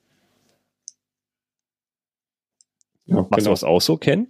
[3.05, 3.43] Ja, Machst genau.
[3.45, 4.27] du das auch so, Ken?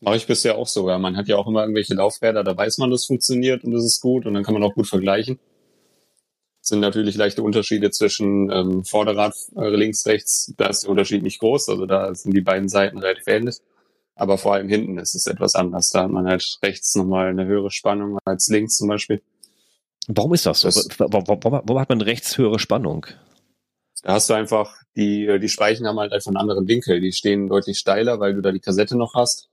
[0.00, 0.98] Mache ich bisher auch so, ja.
[0.98, 4.00] Man hat ja auch immer irgendwelche Laufräder, da weiß man, das funktioniert und das ist
[4.00, 5.38] gut und dann kann man auch gut vergleichen
[6.60, 10.52] sind natürlich leichte Unterschiede zwischen ähm, Vorderrad äh, links, rechts.
[10.56, 13.56] Da ist der Unterschied nicht groß, also da sind die beiden Seiten relativ ähnlich.
[14.14, 15.90] Aber vor allem hinten ist es etwas anders.
[15.90, 19.22] Da hat man halt rechts nochmal eine höhere Spannung als links zum Beispiel.
[20.08, 20.68] Warum ist das so?
[20.68, 23.06] Das, warum, warum, warum hat man rechts höhere Spannung?
[24.02, 27.00] Da hast du einfach, die, die Speichen haben halt einfach einen anderen Winkel.
[27.00, 29.48] Die stehen deutlich steiler, weil du da die Kassette noch hast.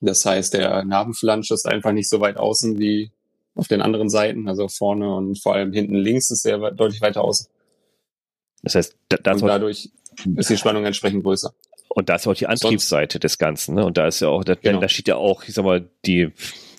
[0.00, 3.10] Das heißt, der Narbenflansch ist einfach nicht so weit außen wie
[3.58, 7.22] auf den anderen Seiten, also vorne und vor allem hinten links ist er deutlich weiter
[7.22, 7.48] außen.
[8.62, 9.90] Das heißt, da, und dadurch
[10.36, 11.52] ist die Spannung entsprechend größer.
[11.88, 13.84] Und da ist auch die Antriebsseite Sonst, des Ganzen, ne?
[13.84, 14.80] Und da ist ja auch, da, genau.
[14.80, 16.30] da steht ja auch, ich sag mal, die,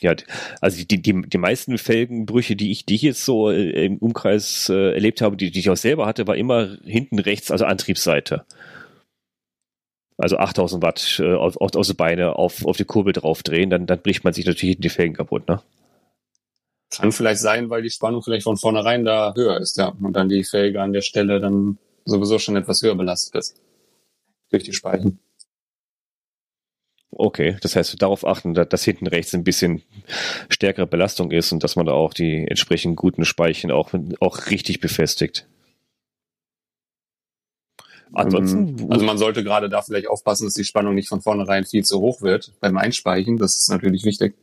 [0.02, 0.16] ja,
[0.62, 4.70] also die, die, die meisten Felgenbrüche, die ich, die ich jetzt so äh, im Umkreis
[4.70, 8.46] äh, erlebt habe, die, die ich auch selber hatte, war immer hinten rechts, also Antriebsseite.
[10.18, 14.02] Also 8000 Watt äh, auf, aus den Beine auf, auf die Kurbel draufdrehen, dann, dann
[14.02, 15.62] bricht man sich natürlich die Felgen kaputt, ne?
[16.92, 19.90] Kann vielleicht sein, weil die Spannung vielleicht von vornherein da höher ist, ja.
[20.02, 23.62] Und dann die Felge an der Stelle dann sowieso schon etwas höher belastet ist.
[24.50, 25.20] Durch die Speichen.
[27.12, 29.84] Okay, das heißt, darauf achten, dass hinten rechts ein bisschen
[30.48, 34.80] stärkere Belastung ist und dass man da auch die entsprechend guten Speichen auch, auch richtig
[34.80, 35.48] befestigt.
[38.14, 38.80] Ansonsten.
[38.80, 41.84] Ähm, also man sollte gerade da vielleicht aufpassen, dass die Spannung nicht von vornherein viel
[41.84, 43.38] zu hoch wird beim Einspeichen.
[43.38, 44.36] Das ist natürlich wichtig.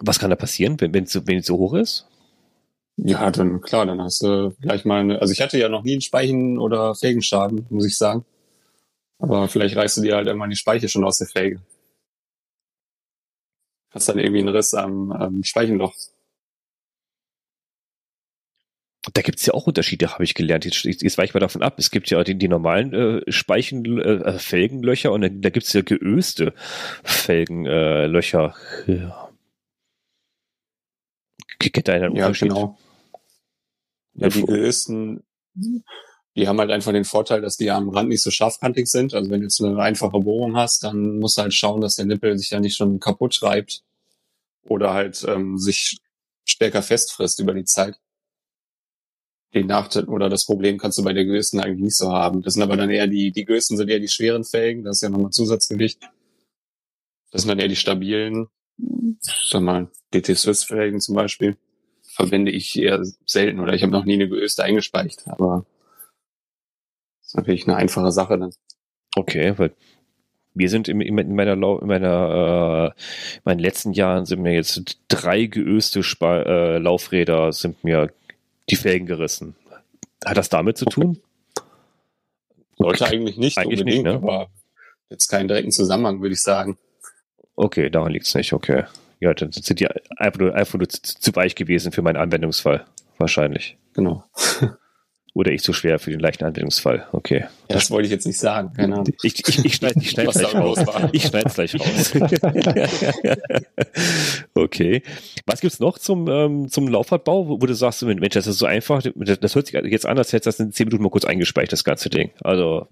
[0.00, 2.06] Was kann da passieren, wenn, wenn, es, wenn es so hoch ist?
[2.96, 5.92] Ja, dann klar, dann hast du gleich mal eine, also ich hatte ja noch nie
[5.92, 8.24] einen Speichen oder Felgenschaden, muss ich sagen.
[9.18, 11.60] Aber vielleicht reißt du dir halt irgendwann die Speiche schon aus der Felge.
[13.90, 15.94] Hast dann irgendwie einen Riss am, am Speichenloch.
[19.14, 20.64] Da gibt's ja auch Unterschiede, habe ich gelernt.
[20.64, 21.78] Jetzt, jetzt weiche ich mal davon ab.
[21.78, 26.52] Es gibt ja die, die normalen äh, Speichen, äh, Felgenlöcher und da gibt's ja geöste
[27.04, 28.54] Felgenlöcher.
[28.86, 29.27] Äh, ja.
[31.58, 32.48] Kennt einen ja, Unterschied?
[32.48, 32.78] Genau.
[34.14, 35.22] Ja, die geösten,
[35.54, 39.14] die haben halt einfach den Vorteil, dass die am Rand nicht so scharfkantig sind.
[39.14, 42.06] Also wenn du jetzt eine einfache Bohrung hast, dann musst du halt schauen, dass der
[42.06, 43.82] Nippel sich ja nicht schon kaputt reibt
[44.62, 45.98] oder halt ähm, sich
[46.44, 47.98] stärker festfrisst über die Zeit
[49.54, 52.42] den Nachteil oder das Problem kannst du bei der Größen eigentlich nicht so haben.
[52.42, 55.02] Das sind aber dann eher die, die Größen sind eher die schweren Felgen, das ist
[55.02, 56.00] ja nochmal Zusatzgewicht.
[57.30, 58.48] Das sind dann eher die stabilen,
[59.20, 61.56] sag mal, DT Swiss Felgen zum Beispiel.
[62.02, 65.66] Verwende ich eher selten oder ich habe noch nie eine Geöste eingespeicht, aber
[67.20, 68.50] das ist natürlich eine einfache Sache dann.
[69.14, 69.72] Okay, weil
[70.54, 73.00] wir sind in, in meiner, in meiner äh,
[73.36, 78.12] in meinen letzten Jahren sind mir jetzt drei geöste Spa äh, Laufräder sind mir
[78.68, 79.54] die Felgen gerissen.
[80.24, 81.20] Hat das damit zu tun?
[82.76, 84.28] Sollte eigentlich nicht eigentlich unbedingt, nicht, ne?
[84.28, 84.50] aber
[85.10, 86.78] jetzt keinen direkten Zusammenhang, würde ich sagen.
[87.58, 88.84] Okay, daran liegt es nicht, okay.
[89.18, 92.84] Ja, dann sind die einfach nur, einfach nur zu, zu weich gewesen für meinen Anwendungsfall.
[93.18, 93.76] Wahrscheinlich.
[93.94, 94.22] Genau.
[95.34, 97.08] Oder ich zu schwer für den leichten Anwendungsfall.
[97.10, 97.40] Okay.
[97.40, 98.72] Ja, das wollte ich jetzt nicht sagen.
[98.74, 99.12] Keine Ahnung.
[99.24, 100.78] Ich, ich, ich schneide ich schneid gleich raus.
[101.10, 102.12] Ich schneide es gleich raus.
[104.54, 105.02] okay.
[105.46, 108.66] Was gibt's noch zum, ähm, zum Laufradbau, wo, wo du sagst, Mensch, das ist so
[108.66, 109.02] einfach.
[109.02, 111.72] Das hört sich jetzt an, als hättest du das in zehn Minuten mal kurz eingespeichert,
[111.72, 112.30] das ganze Ding.
[112.40, 112.86] Also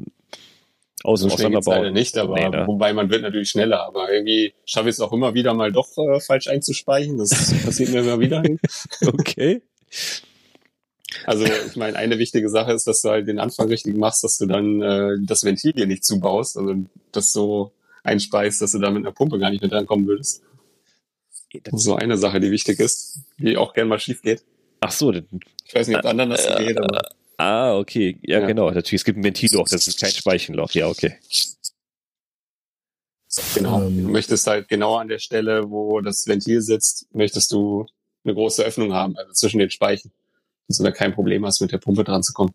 [1.05, 2.67] aus so schnell geht's leider nicht, aber nee, ne?
[2.67, 5.89] wobei man wird natürlich schneller, aber irgendwie schaffe ich es auch immer wieder mal doch
[5.99, 7.19] äh, falsch einzuspeichen.
[7.19, 7.31] Das
[7.65, 8.43] passiert mir immer wieder.
[9.07, 9.63] okay.
[11.25, 14.39] Also ich meine, eine wichtige Sache ist, dass du halt den Anfang richtig machst, dass
[14.39, 16.75] du dann äh, das Ventil hier nicht zubaust, also
[17.13, 20.43] das so einspeist, dass du da mit einer Pumpe gar nicht mit ankommen würdest.
[21.65, 24.45] Das so eine Sache, die wichtig ist, die auch gern mal schief geht.
[24.81, 25.13] Ach so.
[25.13, 27.09] Ich weiß nicht, ob anderen das äh, geht, aber.
[27.39, 28.19] Ah, okay.
[28.23, 28.71] Ja, ja, genau.
[28.71, 30.71] Natürlich, es gibt ein Ventilloch, das ist kein Speichenloch.
[30.73, 31.15] Ja, okay.
[33.55, 33.83] Genau.
[33.83, 34.05] Ähm.
[34.05, 37.87] Du möchtest halt genau an der Stelle, wo das Ventil sitzt, möchtest du
[38.25, 40.11] eine große Öffnung haben, also zwischen den Speichen
[40.69, 42.53] dass du da kein Problem hast, mit der Pumpe dran zu kommen.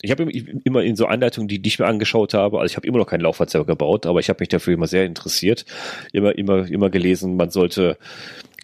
[0.00, 2.86] Ich habe immer in so Anleitungen, die, die ich mir angeschaut habe, also ich habe
[2.86, 5.66] immer noch keinen selber gebaut, aber ich habe mich dafür immer sehr interessiert,
[6.12, 7.98] immer, immer, immer gelesen, man sollte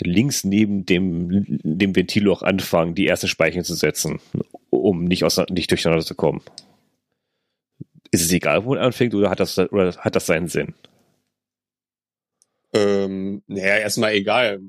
[0.01, 4.21] links neben dem, dem Ventilloch anfangen, die ersten Speichen zu setzen,
[4.71, 6.43] um nicht, aus, nicht durcheinander zu kommen.
[8.11, 10.75] Ist es egal, wo man anfängt, oder hat das, oder hat das seinen Sinn?
[12.73, 14.61] Ähm, naja, erstmal egal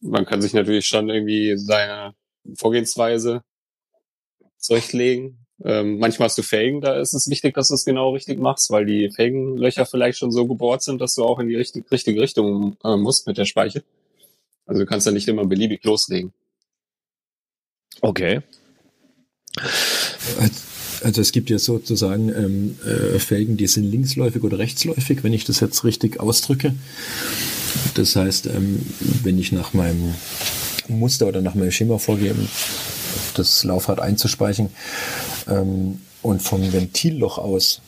[0.00, 2.14] man kann sich natürlich schon irgendwie seine
[2.54, 3.42] Vorgehensweise
[4.56, 5.46] zurechtlegen.
[5.64, 8.70] Ähm, manchmal hast du Felgen, da ist es wichtig, dass du es genau richtig machst,
[8.70, 12.20] weil die Felgenlöcher vielleicht schon so gebohrt sind, dass du auch in die richtig, richtige
[12.20, 13.82] Richtung äh, musst mit der Speiche.
[14.68, 16.32] Also du kannst ja nicht immer beliebig loslegen.
[18.02, 18.42] Okay.
[21.02, 25.44] Also es gibt ja sozusagen ähm, äh, Felgen, die sind linksläufig oder rechtsläufig, wenn ich
[25.44, 26.74] das jetzt richtig ausdrücke.
[27.94, 28.84] Das heißt, ähm,
[29.22, 30.14] wenn ich nach meinem
[30.86, 32.34] Muster oder nach meinem Schema vorgehe,
[33.34, 34.68] das Laufrad einzuspeichen
[35.48, 37.80] ähm, und vom Ventilloch aus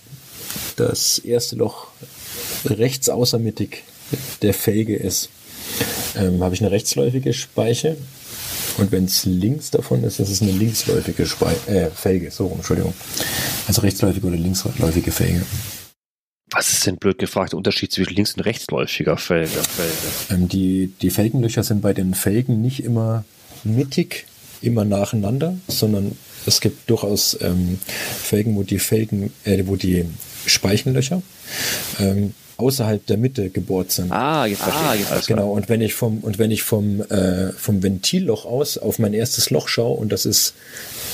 [0.77, 1.89] das erste Loch
[2.65, 3.83] rechts außermittig
[4.41, 5.29] der Felge ist,
[6.17, 7.97] ähm, habe ich eine rechtsläufige Speiche.
[8.79, 12.31] Und wenn es links davon ist, ist es eine linksläufige Spei äh, Felge.
[12.31, 12.95] So, Entschuldigung.
[13.67, 15.43] Also rechtsläufige oder linksläufige Felge.
[16.53, 19.51] Was ist denn blöd gefragt der Unterschied zwischen links- und rechtsläufiger Felge?
[20.31, 23.25] Ähm, die, die Felgenlöcher sind bei den Felgen nicht immer
[23.63, 24.27] mittig,
[24.63, 27.79] immer nacheinander, sondern es gibt durchaus ähm,
[28.23, 30.07] Felgen, wo die Felgen, äh, wo die
[30.47, 31.23] Speichenlöcher
[32.01, 34.13] ähm, außerhalb der Mitte gebohrt sind.
[34.13, 37.53] Ah, jetzt verstehe ah, jetzt Genau, und wenn ich vom, und wenn ich vom, äh,
[37.53, 40.55] vom Ventilloch aus auf mein erstes Loch schaue und das ist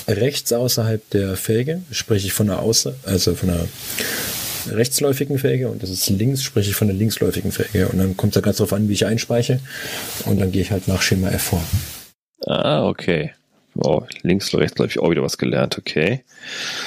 [0.08, 3.66] rechts außerhalb der Felge, spreche ich von der Außer, also von der
[4.70, 7.88] rechtsläufigen Felge und das ist links, spreche ich von der linksläufigen Felge.
[7.88, 9.60] Und dann kommt es ja ganz darauf an, wie ich einspeiche.
[10.24, 11.62] Und dann gehe ich halt nach Schema F vor.
[12.46, 13.32] Ah, okay.
[13.74, 16.24] Oh, links, rechts, glaube ich, auch wieder was gelernt, okay.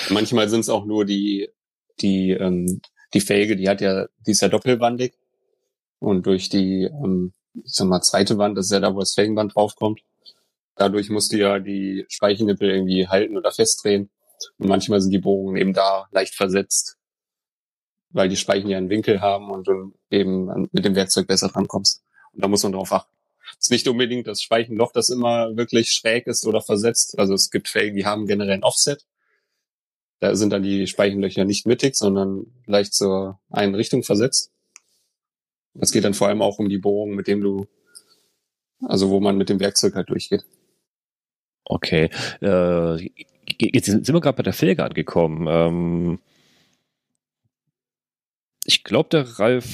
[0.09, 1.49] Manchmal sind es auch nur die,
[2.01, 2.81] die, ähm,
[3.13, 5.13] die Felge, die hat ja, die ist ja doppelwandig.
[5.99, 9.13] Und durch die, ähm, ich sag mal, zweite Wand, das ist ja da, wo das
[9.13, 10.01] Felgenband draufkommt.
[10.75, 14.09] Dadurch musst du ja die Speichennippel irgendwie halten oder festdrehen.
[14.57, 16.97] Und manchmal sind die Bohrungen eben da leicht versetzt,
[18.11, 22.01] weil die Speichen ja einen Winkel haben und du eben mit dem Werkzeug besser drankommst.
[22.31, 23.11] Und da muss man drauf achten.
[23.59, 27.19] Es ist nicht unbedingt das Speichenloch, das immer wirklich schräg ist oder versetzt.
[27.19, 29.05] Also es gibt Felgen, die haben generell ein Offset.
[30.19, 34.51] Da sind dann die Speichenlöcher nicht mittig, sondern leicht zur einen Richtung versetzt.
[35.79, 37.67] Es geht dann vor allem auch um die Bohrung, mit dem du,
[38.81, 40.45] also wo man mit dem Werkzeug halt durchgeht.
[41.63, 42.09] Okay.
[42.41, 43.09] Äh,
[43.59, 45.47] jetzt sind wir gerade bei der Felge angekommen.
[45.49, 46.19] Ähm,
[48.65, 49.65] ich glaube, der Ralf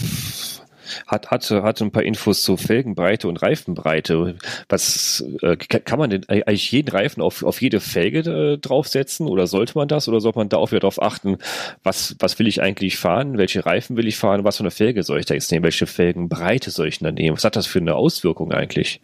[1.08, 4.36] hat, hat, hat ein paar Infos zu Felgenbreite und Reifenbreite.
[4.70, 9.48] Was äh, kann man denn eigentlich jeden Reifen auf, auf jede Felge äh, draufsetzen oder
[9.48, 11.38] sollte man das oder sollte man da auch wieder darauf achten,
[11.84, 15.04] was, was will ich eigentlich fahren, welche Reifen will ich fahren, was für eine Felge
[15.04, 17.38] soll ich da jetzt nehmen, welche Felgenbreite soll ich da nehmen?
[17.38, 19.02] Was hat das für eine Auswirkung eigentlich?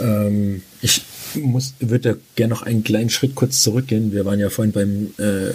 [0.00, 1.02] Ähm, ich
[1.34, 4.12] muss, würde gerne noch einen kleinen Schritt kurz zurückgehen.
[4.12, 5.54] Wir waren ja vorhin beim, äh,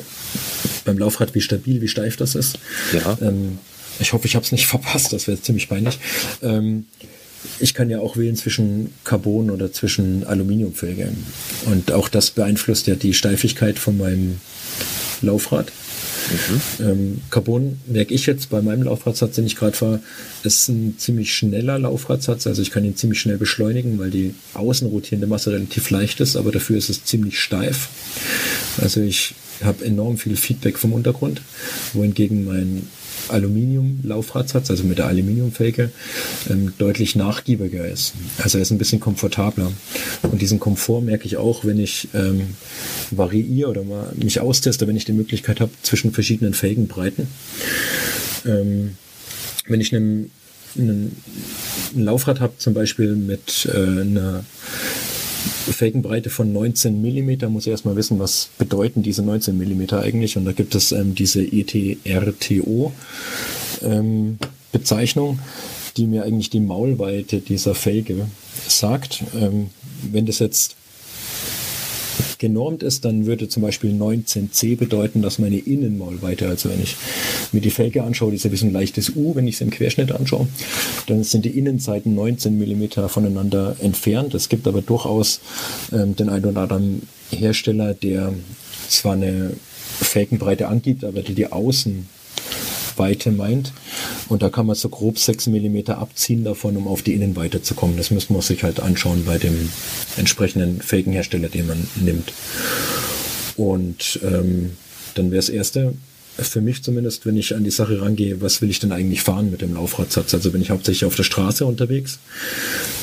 [0.85, 2.59] beim Laufrad, wie stabil, wie steif das ist.
[2.93, 3.17] Ja.
[3.21, 3.59] Ähm,
[3.99, 5.99] ich hoffe, ich habe es nicht verpasst, das wäre ziemlich peinlich.
[6.41, 6.85] Ähm,
[7.59, 11.09] ich kann ja auch wählen zwischen Carbon oder zwischen Aluminiumfelge.
[11.65, 14.39] Und auch das beeinflusst ja die Steifigkeit von meinem
[15.21, 15.71] Laufrad.
[16.29, 16.85] Mhm.
[16.85, 20.01] Ähm, Carbon merke ich jetzt bei meinem Laufradsatz, den ich gerade fahre,
[20.43, 22.47] ist ein ziemlich schneller Laufradsatz.
[22.47, 26.35] Also ich kann ihn ziemlich schnell beschleunigen, weil die außen rotierende Masse relativ leicht ist,
[26.35, 27.87] aber dafür ist es ziemlich steif.
[28.81, 31.41] Also ich habe enorm viel Feedback vom Untergrund,
[31.93, 32.87] wohingegen mein
[33.29, 35.91] Aluminium-Laufradsatz, also mit der Aluminiumfelge,
[36.49, 38.13] ähm, deutlich nachgiebiger ist.
[38.41, 39.71] Also er ist ein bisschen komfortabler.
[40.23, 42.55] Und diesen Komfort merke ich auch, wenn ich ähm,
[43.11, 47.27] variiere oder mal mich austeste, wenn ich die Möglichkeit habe, zwischen verschiedenen Felgenbreiten.
[48.45, 48.97] Ähm,
[49.67, 50.31] wenn ich einen,
[50.77, 51.15] einen,
[51.95, 54.45] ein Laufrad habe, zum Beispiel mit äh, einer
[55.73, 60.37] Felgenbreite von 19 mm, muss ich erstmal wissen, was bedeuten diese 19 mm eigentlich.
[60.37, 62.91] Und da gibt es ähm, diese ETRTO
[63.83, 64.37] ähm,
[65.97, 68.27] die mir eigentlich die Maulweite dieser Felge
[68.67, 69.23] sagt.
[69.35, 69.69] Ähm,
[70.03, 70.76] wenn das jetzt
[72.39, 76.95] genormt ist, dann würde zum Beispiel 19c bedeuten, dass meine Innenmaulweite, also wenn ich
[77.51, 79.63] mir die Felge anschaue, die ist ja wie so ein leichtes U, wenn ich sie
[79.63, 80.47] im Querschnitt anschaue,
[81.07, 84.33] dann sind die Innenseiten 19 mm voneinander entfernt.
[84.33, 85.41] Es gibt aber durchaus
[85.91, 88.33] ähm, den einen oder anderen Hersteller, der
[88.87, 89.51] zwar eine
[89.99, 92.07] Felgenbreite angibt, aber die die Außen
[92.97, 93.73] Weite meint.
[94.29, 97.75] Und da kann man so grob 6 mm abziehen davon, um auf die Innenweite zu
[97.75, 97.97] kommen.
[97.97, 99.69] Das müssen wir sich halt anschauen bei dem
[100.17, 102.33] entsprechenden Felgenhersteller, den man nimmt.
[103.55, 104.71] Und ähm,
[105.15, 105.93] dann wäre das Erste,
[106.37, 109.49] für mich zumindest, wenn ich an die Sache rangehe, was will ich denn eigentlich fahren
[109.49, 110.33] mit dem Laufradsatz?
[110.33, 112.19] Also bin ich hauptsächlich auf der Straße unterwegs,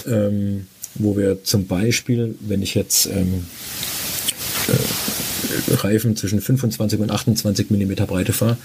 [0.06, 3.46] ähm, wo wir zum Beispiel, wenn ich jetzt ähm,
[4.68, 4.72] äh,
[5.68, 8.56] Reifen zwischen 25 und 28 mm Breite fahre,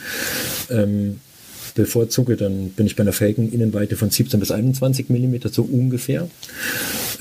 [0.70, 1.20] ähm,
[1.76, 6.28] bevorzuge, dann bin ich bei einer Felgeninnenweite von 17 bis 21 mm, so ungefähr.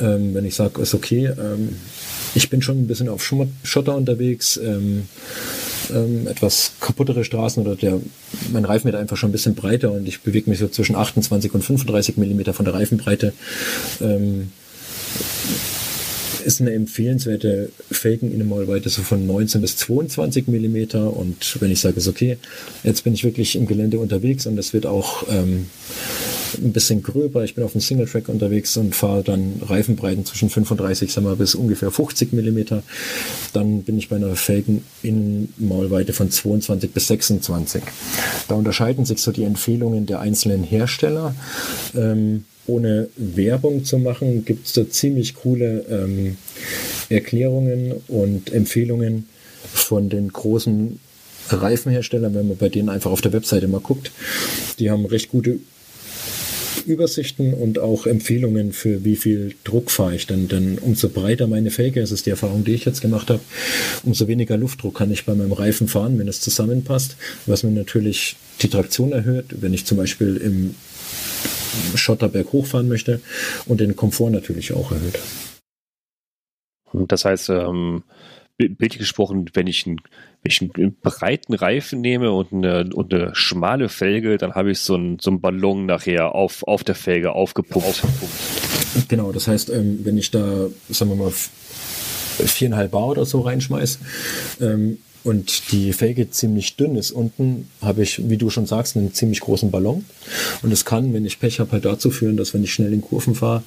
[0.01, 1.77] Ähm, wenn ich sage, ist okay, ähm,
[2.35, 3.23] ich bin schon ein bisschen auf
[3.63, 5.09] Schotter unterwegs, ähm,
[5.95, 8.01] ähm, etwas kaputtere Straßen oder der,
[8.53, 11.55] mein Reifen wird einfach schon ein bisschen breiter und ich bewege mich so zwischen 28
[11.55, 13.33] und 35 mm von der Reifenbreite.
[14.01, 14.51] Ähm,
[16.41, 21.17] ist eine empfehlenswerte Felgeninnenmaulweite so von 19 bis 22 Millimeter.
[21.17, 22.39] Und wenn ich sage, ist okay,
[22.83, 25.67] jetzt bin ich wirklich im Gelände unterwegs und es wird auch ähm,
[26.57, 27.45] ein bisschen gröber.
[27.45, 31.55] Ich bin auf dem Single-Track unterwegs und fahre dann Reifenbreiten zwischen 35 sagen wir, bis
[31.55, 32.83] ungefähr 50 Millimeter.
[33.53, 37.83] Dann bin ich bei einer Felgeninnenmaulweite von 22 bis 26.
[38.49, 41.35] Da unterscheiden sich so die Empfehlungen der einzelnen Hersteller.
[41.95, 46.37] Ähm, ohne Werbung zu machen, gibt es da ziemlich coole ähm,
[47.09, 49.29] Erklärungen und Empfehlungen
[49.73, 51.01] von den großen
[51.49, 54.13] Reifenherstellern, wenn man bei denen einfach auf der Webseite mal guckt.
[54.79, 55.59] Die haben recht gute
[56.87, 60.49] Übersichten und auch Empfehlungen für wie viel Druck fahre ich denn.
[60.49, 63.41] Denn umso breiter meine Felge, das ist die Erfahrung, die ich jetzt gemacht habe,
[64.05, 67.17] umso weniger Luftdruck kann ich bei meinem Reifen fahren, wenn es zusammenpasst,
[67.47, 69.47] was mir natürlich die Traktion erhöht.
[69.61, 70.75] Wenn ich zum Beispiel im
[71.95, 73.21] Schotterberg hochfahren möchte
[73.67, 75.19] und den Komfort natürlich auch erhöht.
[76.93, 78.03] Das heißt, ähm,
[78.57, 80.01] bildlich gesprochen, wenn ich einen,
[80.43, 84.81] wenn ich einen breiten Reifen nehme und eine, und eine schmale Felge, dann habe ich
[84.81, 88.03] so einen, so einen Ballon nachher auf, auf der Felge aufgepumpt.
[89.09, 93.99] Genau, das heißt, ähm, wenn ich da, sagen wir mal, viereinhalb Bar oder so reinschmeiß,
[94.61, 94.99] ähm,
[95.29, 99.41] und die Felge ziemlich dünn ist unten, habe ich, wie du schon sagst, einen ziemlich
[99.41, 100.05] großen Ballon.
[100.63, 103.03] Und es kann, wenn ich Pech habe, halt dazu führen, dass wenn ich schnell in
[103.03, 103.63] Kurven fahre,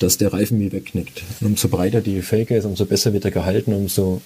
[0.00, 1.22] dass der Reifen mir wegknickt.
[1.40, 4.20] Und umso breiter die Felge ist, umso besser wird er gehalten, umso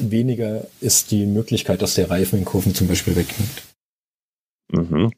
[0.00, 3.62] weniger ist die Möglichkeit, dass der Reifen in Kurven zum Beispiel wegknickt.
[4.68, 5.12] Mhm,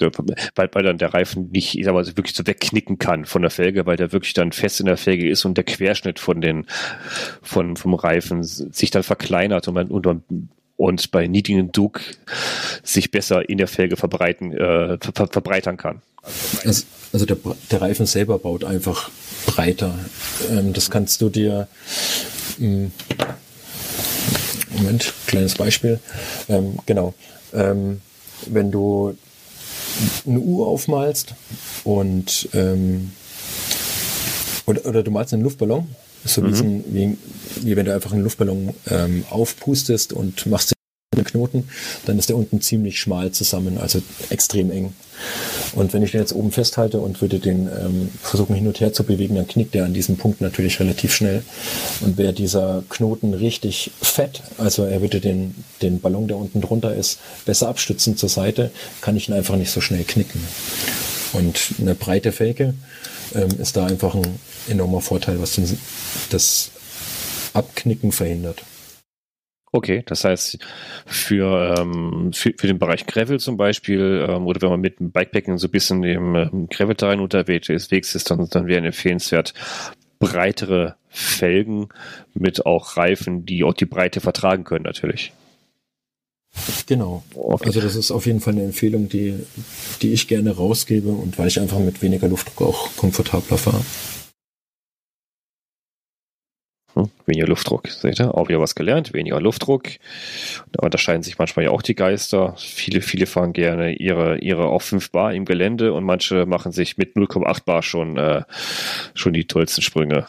[0.57, 3.51] weil, weil dann der Reifen nicht, ich sag mal, wirklich so wegknicken kann von der
[3.51, 6.67] Felge, weil der wirklich dann fest in der Felge ist und der Querschnitt von den,
[7.41, 10.23] von, vom Reifen sich dann verkleinert und, man, und,
[10.77, 12.03] und bei niedrigem Druck
[12.83, 16.03] sich besser in der Felge verbreiten, äh, ver, verbreitern kann.
[16.65, 16.85] Also,
[17.15, 17.39] also der,
[17.71, 19.11] der, Reifen selber baut einfach
[19.47, 19.99] breiter.
[20.51, 21.69] Ähm, das kannst du dir,
[22.61, 22.93] ähm,
[24.77, 26.01] Moment, kleines Beispiel,
[26.51, 27.15] ähm, genau,
[27.55, 28.03] ähm,
[28.47, 29.17] wenn du
[30.27, 31.35] eine Uhr aufmalst
[31.85, 33.13] und ähm,
[34.67, 35.89] oder, oder du malst einen Luftballon,
[36.25, 36.85] so mhm.
[36.89, 37.19] wie,
[37.63, 40.73] wie, wenn du einfach einen Luftballon ähm, aufpustest und machst
[41.17, 41.69] den Knoten,
[42.07, 44.93] dann ist der unten ziemlich schmal zusammen, also extrem eng.
[45.73, 48.93] Und wenn ich den jetzt oben festhalte und würde den ähm, versuchen hin und her
[48.93, 51.43] zu bewegen, dann knickt der an diesem Punkt natürlich relativ schnell.
[52.01, 56.95] Und wäre dieser Knoten richtig fett, also er würde den, den Ballon, der unten drunter
[56.95, 60.43] ist, besser abstützen zur Seite, kann ich ihn einfach nicht so schnell knicken.
[61.33, 62.75] Und eine breite Felge
[63.35, 64.39] ähm, ist da einfach ein
[64.69, 65.79] enormer Vorteil, was den,
[66.31, 66.71] das
[67.55, 68.63] Abknicken verhindert.
[69.71, 70.59] Okay, das heißt,
[71.07, 75.11] für, ähm, für, für den Bereich Gravel zum Beispiel, ähm, oder wenn man mit dem
[75.11, 79.53] Bikepacking so ein bisschen im ähm, Gravel-Terrain unterwegs ist, dann, dann wären empfehlenswert
[80.19, 81.89] breitere Felgen
[82.35, 85.33] mit auch Reifen, die auch die Breite vertragen können, natürlich.
[86.87, 87.23] Genau.
[87.35, 87.67] Okay.
[87.67, 89.35] Also das ist auf jeden Fall eine Empfehlung, die,
[90.03, 93.85] die ich gerne rausgebe und weil ich einfach mit weniger Luftdruck auch komfortabler fahre.
[97.27, 98.35] Weniger Luftdruck, seht ihr?
[98.35, 99.85] Auch wieder was gelernt, weniger Luftdruck.
[100.73, 102.55] Da unterscheiden sich manchmal ja auch die Geister.
[102.59, 106.97] Viele, viele fahren gerne ihre, ihre auf 5 Bar im Gelände und manche machen sich
[106.97, 108.43] mit 0,8 Bar schon, äh,
[109.15, 110.27] schon die tollsten Sprünge.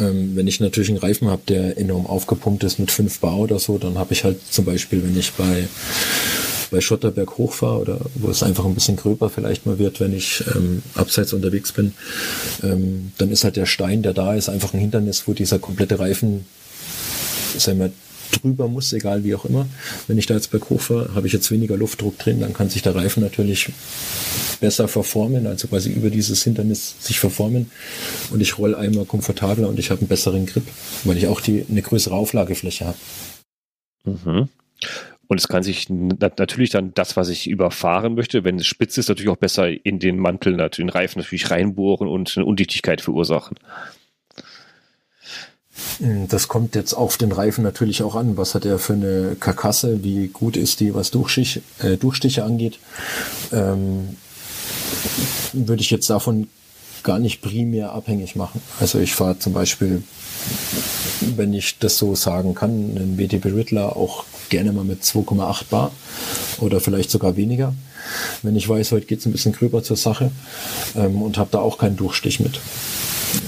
[0.00, 3.58] Ähm, wenn ich natürlich einen Reifen habe, der enorm aufgepumpt ist mit 5 Bar oder
[3.58, 5.68] so, dann habe ich halt zum Beispiel, wenn ich bei
[6.72, 10.42] bei Schotterberg hochfahre oder wo es einfach ein bisschen gröber vielleicht mal wird, wenn ich
[10.54, 11.92] ähm, abseits unterwegs bin,
[12.62, 15.98] ähm, dann ist halt der Stein, der da ist, einfach ein Hindernis, wo dieser komplette
[15.98, 16.46] Reifen,
[17.56, 17.92] sagen wir,
[18.32, 19.66] drüber muss, egal wie auch immer.
[20.08, 22.82] Wenn ich da jetzt berghoch fahre, habe ich jetzt weniger Luftdruck drin, dann kann sich
[22.82, 23.68] der Reifen natürlich
[24.60, 27.70] besser verformen, also quasi über dieses Hindernis sich verformen
[28.30, 30.64] und ich roll einmal komfortabler und ich habe einen besseren Grip,
[31.04, 32.98] weil ich auch die, eine größere Auflagefläche habe.
[34.04, 34.48] Mhm.
[35.32, 39.08] Und es kann sich natürlich dann das, was ich überfahren möchte, wenn es spitz ist,
[39.08, 43.56] natürlich auch besser in den Mantel, in den Reifen natürlich reinbohren und eine Undichtigkeit verursachen.
[46.28, 48.36] Das kommt jetzt auf den Reifen natürlich auch an.
[48.36, 50.04] Was hat er für eine Karkasse?
[50.04, 52.78] Wie gut ist die, was Durchstich, äh, Durchstiche angeht?
[53.52, 54.18] Ähm,
[55.54, 56.48] würde ich jetzt davon
[57.04, 58.60] gar nicht primär abhängig machen.
[58.80, 60.02] Also ich fahre zum Beispiel,
[61.36, 65.92] wenn ich das so sagen kann, einen WTB Riddler auch gerne mal mit 2,8 Bar
[66.58, 67.74] oder vielleicht sogar weniger.
[68.42, 70.30] Wenn ich weiß, heute geht es ein bisschen gröber zur Sache
[70.96, 72.60] ähm, und habe da auch keinen Durchstich mit.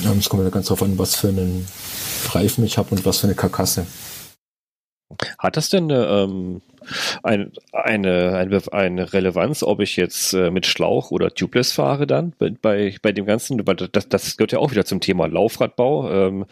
[0.05, 1.67] Ähm, es kommt ja ganz darauf an, was für einen
[2.31, 3.87] Reifen ich habe und was für eine Karkasse.
[5.39, 6.63] Hat das denn ähm,
[7.23, 12.33] ein, eine, eine, eine Relevanz, ob ich jetzt äh, mit Schlauch oder Tubeless fahre dann
[12.39, 13.63] bei, bei dem Ganzen?
[13.93, 16.11] Das, das gehört ja auch wieder zum Thema Laufradbau.
[16.11, 16.47] Ähm,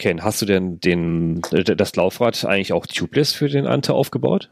[0.00, 4.48] Ken, hast du denn den, das Laufrad eigentlich auch tubeless für den Ante aufgebaut?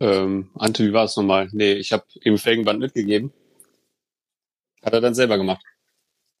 [0.00, 1.48] Ähm, Ante, wie war es nochmal?
[1.52, 3.32] Nee, ich habe ihm Felgenband mitgegeben.
[4.82, 5.64] Hat er dann selber gemacht.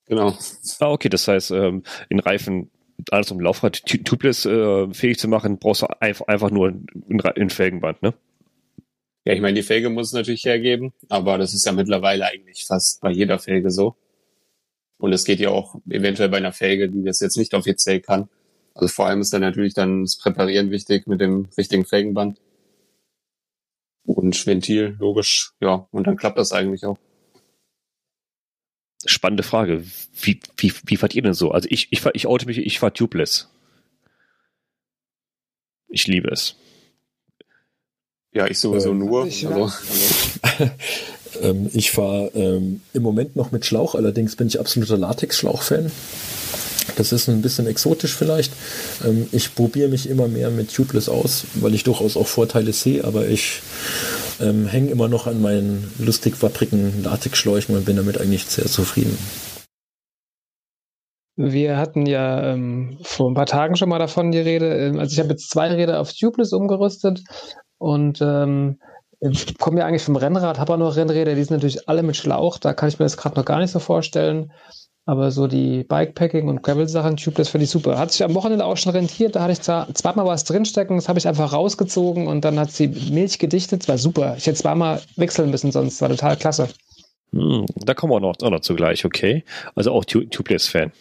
[0.04, 0.36] Genau.
[0.80, 2.70] Ah, okay, das heißt, ähm, in Reifen
[3.10, 6.86] alles um Laufrad tubeless äh, fähig zu machen, brauchst du einfach, einfach nur ein,
[7.36, 8.12] ein Felgenband, ne?
[9.24, 12.66] Ja, ich meine, die Felge muss es natürlich hergeben, aber das ist ja mittlerweile eigentlich
[12.66, 13.96] fast bei jeder Felge so.
[15.00, 18.28] Und es geht ja auch eventuell bei einer Felge, die das jetzt nicht offiziell kann.
[18.74, 22.38] Also vor allem ist dann natürlich dann das Präparieren wichtig mit dem richtigen Felgenband.
[24.04, 26.98] Und Ventil, logisch, ja, und dann klappt das eigentlich auch.
[29.06, 29.84] Spannende Frage.
[30.20, 31.50] Wie, wie, wie fahrt ihr denn so?
[31.50, 33.48] Also ich, ich, ich oute mich, ich fahre tubeless.
[35.88, 36.56] Ich liebe es.
[38.32, 39.26] Ja, ich sowieso ähm, nur.
[39.26, 39.72] Ich, also,
[41.42, 45.90] Ähm, ich fahre ähm, im Moment noch mit Schlauch, allerdings bin ich absoluter Latex-Schlauch-Fan.
[46.96, 48.52] Das ist ein bisschen exotisch vielleicht.
[49.04, 53.04] Ähm, ich probiere mich immer mehr mit Tubeless aus, weil ich durchaus auch Vorteile sehe,
[53.04, 53.62] aber ich
[54.40, 59.16] ähm, hänge immer noch an meinen lustig wapprigen Latexschläuchen und bin damit eigentlich sehr zufrieden.
[61.36, 64.76] Wir hatten ja ähm, vor ein paar Tagen schon mal davon die Rede.
[64.76, 67.22] Ähm, also ich habe jetzt zwei Räder auf Tubeless umgerüstet
[67.78, 68.78] und ähm,
[69.20, 72.16] ich komme ja eigentlich vom Rennrad, habe auch noch Rennräder, die sind natürlich alle mit
[72.16, 74.52] Schlauch, da kann ich mir das gerade noch gar nicht so vorstellen.
[75.06, 77.98] Aber so die Bikepacking und Gravel-Sachen, Tubeless finde ich super.
[77.98, 81.08] Hat sich am Wochenende auch schon rentiert, da hatte ich zwar zweimal was drinstecken, das
[81.08, 84.34] habe ich einfach rausgezogen und dann hat sie Milch gedichtet, das war super.
[84.36, 86.68] Ich hätte zweimal wechseln müssen, sonst war total klasse.
[87.32, 89.44] Hm, da kommen wir auch noch, auch noch zugleich, okay.
[89.74, 90.92] Also auch Tubeless-Fan.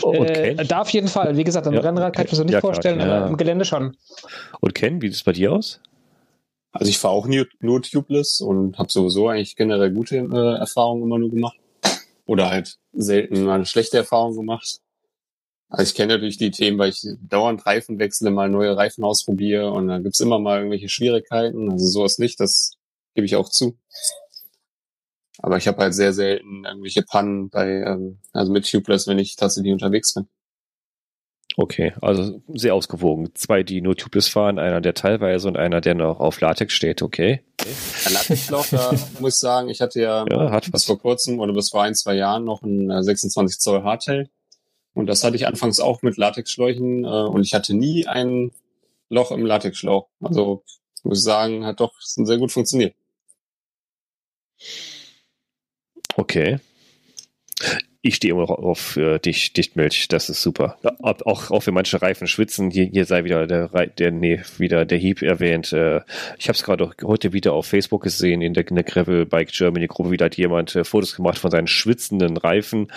[0.00, 0.56] Okay.
[0.58, 1.36] Äh, da auf jeden Fall.
[1.36, 3.16] Wie gesagt, am ja, Rennrad kann ich mir so nicht ja, vorstellen, klar, ja.
[3.18, 3.96] aber im Gelände schon.
[4.60, 5.80] Und Ken, wie sieht es bei dir aus?
[6.72, 11.02] Also ich fahre auch nur, nur tubeless und habe sowieso eigentlich generell gute äh, Erfahrungen
[11.02, 11.58] immer nur gemacht.
[12.24, 14.80] Oder halt selten mal eine schlechte Erfahrung gemacht.
[15.68, 19.70] Also ich kenne natürlich die Themen, weil ich dauernd Reifen wechsle, mal neue Reifen ausprobiere
[19.72, 21.70] und dann gibt's immer mal irgendwelche Schwierigkeiten.
[21.70, 22.72] Also sowas nicht, das
[23.14, 23.76] gebe ich auch zu.
[25.38, 29.36] Aber ich habe halt sehr selten irgendwelche Pannen bei, ähm, also mit Tubeless, wenn ich
[29.36, 30.28] tatsächlich unterwegs bin.
[31.56, 33.30] Okay, also sehr ausgewogen.
[33.34, 37.02] Zwei, die nur Tubeless fahren, einer, der teilweise und einer, der noch auf Latex steht,
[37.02, 37.42] okay.
[38.06, 40.84] Ein Latexschlauch, da muss ich sagen, ich hatte ja, ja bis was.
[40.84, 44.30] vor kurzem oder bis vor ein, zwei Jahren noch ein 26 äh, Zoll Hardtail.
[44.94, 48.52] Und das hatte ich anfangs auch mit Latexschläuchen äh, und ich hatte nie ein
[49.08, 50.08] Loch im Latexschlauch.
[50.22, 50.64] Also
[51.02, 52.94] muss ich sagen, hat doch sehr gut funktioniert.
[56.16, 56.60] Okay.
[58.04, 60.76] Ich stehe immer auf äh, Dicht, Dichtmilch, das ist super.
[61.02, 64.98] Auch, auch für manche Reifen schwitzen, hier, hier sei wieder der, der, nee, wieder der
[64.98, 65.72] Hieb erwähnt.
[65.72, 66.00] Äh,
[66.36, 69.52] ich habe es gerade heute wieder auf Facebook gesehen, in der, in der Gravel Bike
[69.52, 72.88] Germany Gruppe, wieder hat jemand äh, Fotos gemacht von seinen schwitzenden Reifen.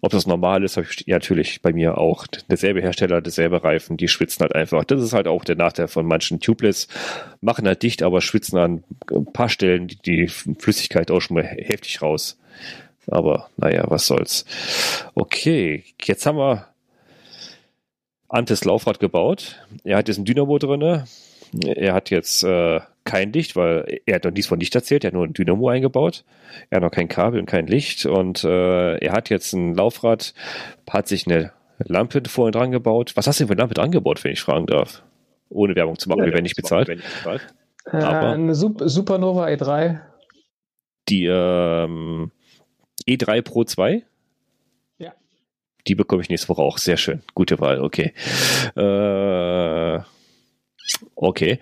[0.00, 2.28] Ob das normal ist, habe ich ja, natürlich bei mir auch.
[2.48, 4.84] Derselbe Hersteller, derselbe Reifen, die schwitzen halt einfach.
[4.84, 6.86] Das ist halt auch der Nachteil von manchen Tubeless.
[7.40, 11.42] Machen halt dicht, aber schwitzen an ein paar Stellen die, die Flüssigkeit auch schon mal
[11.44, 12.38] heftig raus.
[13.08, 14.44] Aber naja, was soll's.
[15.14, 16.72] Okay, jetzt haben wir
[18.32, 19.62] Antes Laufrad gebaut.
[19.84, 21.04] Er hat jetzt ein Dynamo drinne.
[21.66, 25.04] Er hat jetzt äh, kein Licht, weil er hat noch nichts von Licht erzählt.
[25.04, 26.24] Er hat nur ein Dynamo eingebaut.
[26.70, 28.06] Er hat noch kein Kabel und kein Licht.
[28.06, 30.32] Und äh, er hat jetzt ein Laufrad,
[30.88, 33.12] hat sich eine Lampe vorhin dran gebaut.
[33.16, 35.02] Was hast du denn für eine Lampe dran gebaut, wenn ich fragen darf?
[35.50, 36.88] Ohne Werbung zu machen, ja, wir werden nicht bezahlt.
[36.88, 37.42] Machen, nicht bezahlt.
[37.92, 40.00] Äh, eine Supernova E3.
[41.10, 42.30] Die ähm,
[43.06, 44.02] E3 Pro 2?
[44.98, 45.12] Ja.
[45.86, 46.78] Die bekomme ich nächste Woche auch.
[46.78, 47.22] Sehr schön.
[47.34, 48.12] Gute Wahl, okay.
[48.76, 50.00] Äh,
[51.14, 51.58] okay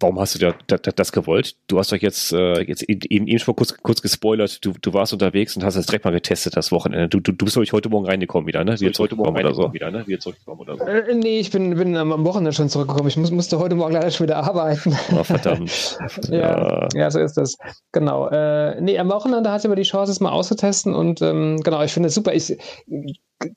[0.00, 1.56] warum hast du da, da, das gewollt?
[1.66, 5.12] Du hast doch jetzt, äh, jetzt eben, eben schon kurz, kurz gespoilert, du, du warst
[5.12, 7.08] unterwegs und hast das direkt mal getestet das Wochenende.
[7.08, 8.78] Du, du, du bist, glaube ich, heute Morgen reingekommen wieder, ne?
[8.78, 9.72] Wie jetzt heute Morgen oder so.
[9.72, 10.04] Wieder, ne?
[10.06, 10.84] Wie jetzt zurückgekommen oder so.
[10.84, 13.08] Äh, nee, ich bin, bin am Wochenende schon zurückgekommen.
[13.08, 14.96] Ich muss, musste heute Morgen leider schon wieder arbeiten.
[15.12, 15.98] Oh, verdammt.
[16.30, 17.56] ja, ja, so ist das.
[17.92, 18.28] Genau.
[18.28, 21.82] Äh, nee, am Wochenende hatte ich aber die Chance, es mal auszutesten und ähm, genau,
[21.82, 22.34] ich finde es super.
[22.34, 22.56] Ich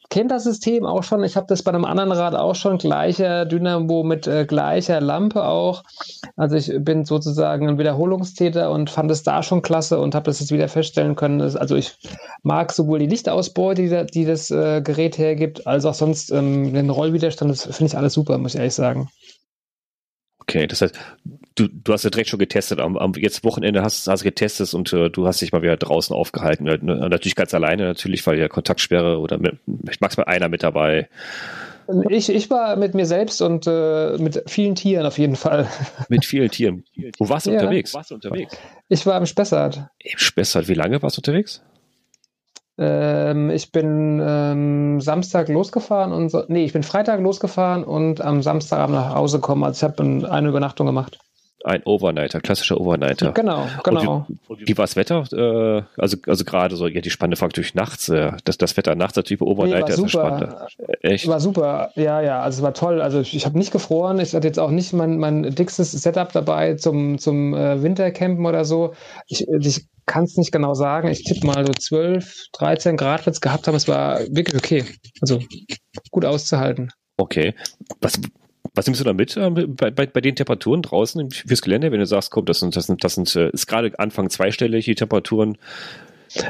[0.10, 1.24] kenne das System auch schon.
[1.24, 2.78] Ich habe das bei einem anderen Rad auch schon.
[2.78, 5.84] Gleicher Dynamo mit äh, gleicher Lampe auch.
[6.36, 10.40] Also ich bin sozusagen ein Wiederholungstäter und fand es da schon klasse und habe das
[10.40, 11.42] jetzt wieder feststellen können.
[11.42, 11.98] also ich
[12.44, 16.90] mag sowohl die Lichtausbeute, die, die das äh, Gerät hergibt, als auch sonst ähm, den
[16.90, 17.52] Rollwiderstand.
[17.52, 19.10] Das finde ich alles super, muss ich ehrlich sagen.
[20.40, 20.96] Okay, das heißt,
[21.56, 22.80] du, du hast ja direkt schon getestet.
[22.80, 26.16] Am, am jetzt Wochenende hast du getestet und äh, du hast dich mal wieder draußen
[26.16, 26.66] aufgehalten.
[26.66, 26.80] Ne?
[26.82, 29.58] Natürlich ganz alleine, natürlich, weil ja Kontaktsperre oder mit,
[29.90, 31.10] ich mag's mal einer mit dabei.
[32.10, 35.68] Ich, ich war mit mir selbst und äh, mit vielen Tieren auf jeden Fall.
[36.10, 36.86] Mit vielen Tieren.
[37.20, 37.60] Wo warst du ja.
[37.60, 37.94] unterwegs?
[37.94, 38.58] Warst du unterwegs?
[38.88, 39.88] Ich war im Spessart.
[40.00, 40.68] Im Spessart.
[40.68, 41.62] Wie lange warst du unterwegs?
[42.78, 48.42] Ähm, ich bin ähm, Samstag losgefahren und so, nee, ich bin Freitag losgefahren und am
[48.42, 49.64] Samstagabend nach Hause gekommen.
[49.64, 51.20] Also ich habe eine Übernachtung gemacht.
[51.64, 53.34] Ein Overnighter, klassischer Overnighter.
[53.34, 54.26] Genau, genau.
[54.48, 55.26] Und wie, wie war das Wetter?
[55.32, 58.10] Äh, also, also gerade so, ja, die spannende Frage durch nachts.
[58.10, 60.68] Äh, das, das Wetter nachts natürlich bei Overnighter nee, ist spannender.
[61.02, 61.28] Echt?
[61.28, 62.42] War super, ja, ja.
[62.42, 63.02] Also es war toll.
[63.02, 64.20] Also ich, ich habe nicht gefroren.
[64.20, 68.66] Ich hatte jetzt auch nicht mein, mein dickstes Setup dabei zum, zum äh, Wintercampen oder
[68.66, 68.94] so.
[69.28, 71.10] Ich, ich kann es nicht genau sagen.
[71.10, 73.76] Ich tippe mal so 12, 13 Grad wird es gehabt haben.
[73.76, 74.86] Es war wirklich okay.
[75.22, 75.40] Also
[76.10, 76.92] gut auszuhalten.
[77.18, 77.54] Okay.
[78.00, 78.20] Was,
[78.74, 82.00] was nimmst du da mit äh, bei, bei, bei den Temperaturen draußen fürs Gelände, wenn
[82.00, 84.96] du sagst, komm, das sind, das sind, das sind, äh, ist gerade Anfang zweistellig, die
[84.96, 85.58] Temperaturen.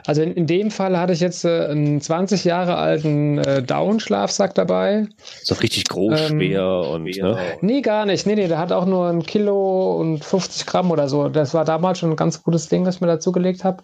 [0.06, 4.54] Also in, in, dem Fall hatte ich jetzt äh, einen 20 Jahre alten äh, Down-Schlafsack
[4.54, 5.08] dabei.
[5.42, 7.04] So richtig groß, ähm, schwer und.
[7.06, 7.38] Ne?
[7.62, 8.28] Nee, gar nicht.
[8.28, 11.30] Nee, nee, der hat auch nur ein Kilo und 50 Gramm oder so.
[11.30, 13.82] Das war damals schon ein ganz gutes Ding, das ich mir dazugelegt habe.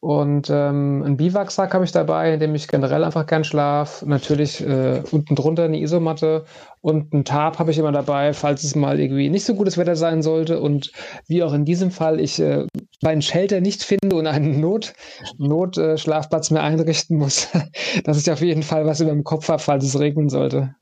[0.00, 4.04] Und ähm, einen Biwaksack habe ich dabei, in dem ich generell einfach gern schlaf.
[4.06, 6.44] Natürlich äh, unten drunter eine Isomatte
[6.80, 9.96] und ein Tarp habe ich immer dabei, falls es mal irgendwie nicht so gutes Wetter
[9.96, 10.60] sein sollte.
[10.60, 10.92] Und
[11.26, 12.66] wie auch in diesem Fall, ich äh,
[13.02, 14.92] meinen Shelter nicht finde und einen Not,
[15.36, 17.48] Notschlafplatz äh, mehr einrichten muss,
[18.04, 20.76] dass ich auf jeden Fall was über dem Kopf habe, falls es regnen sollte.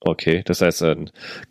[0.00, 0.96] Okay, das heißt äh,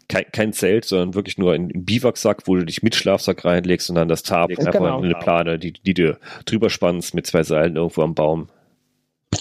[0.07, 3.95] kein, kein Zelt, sondern wirklich nur ein Biwaksack, wo du dich mit Schlafsack reinlegst und
[3.95, 5.01] dann das Tarp ja, einfach genau.
[5.01, 8.49] eine Plane, die, die du drüber spannst mit zwei Seilen irgendwo am Baum.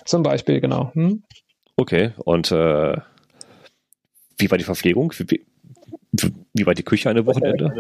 [0.05, 0.91] Zum Beispiel, genau.
[0.95, 1.23] Hm?
[1.77, 2.97] Okay, und äh,
[4.39, 5.13] wie war die Verpflegung?
[5.19, 5.45] Wie,
[6.13, 6.33] wie
[6.63, 7.73] war die Küche an dem Wochenende?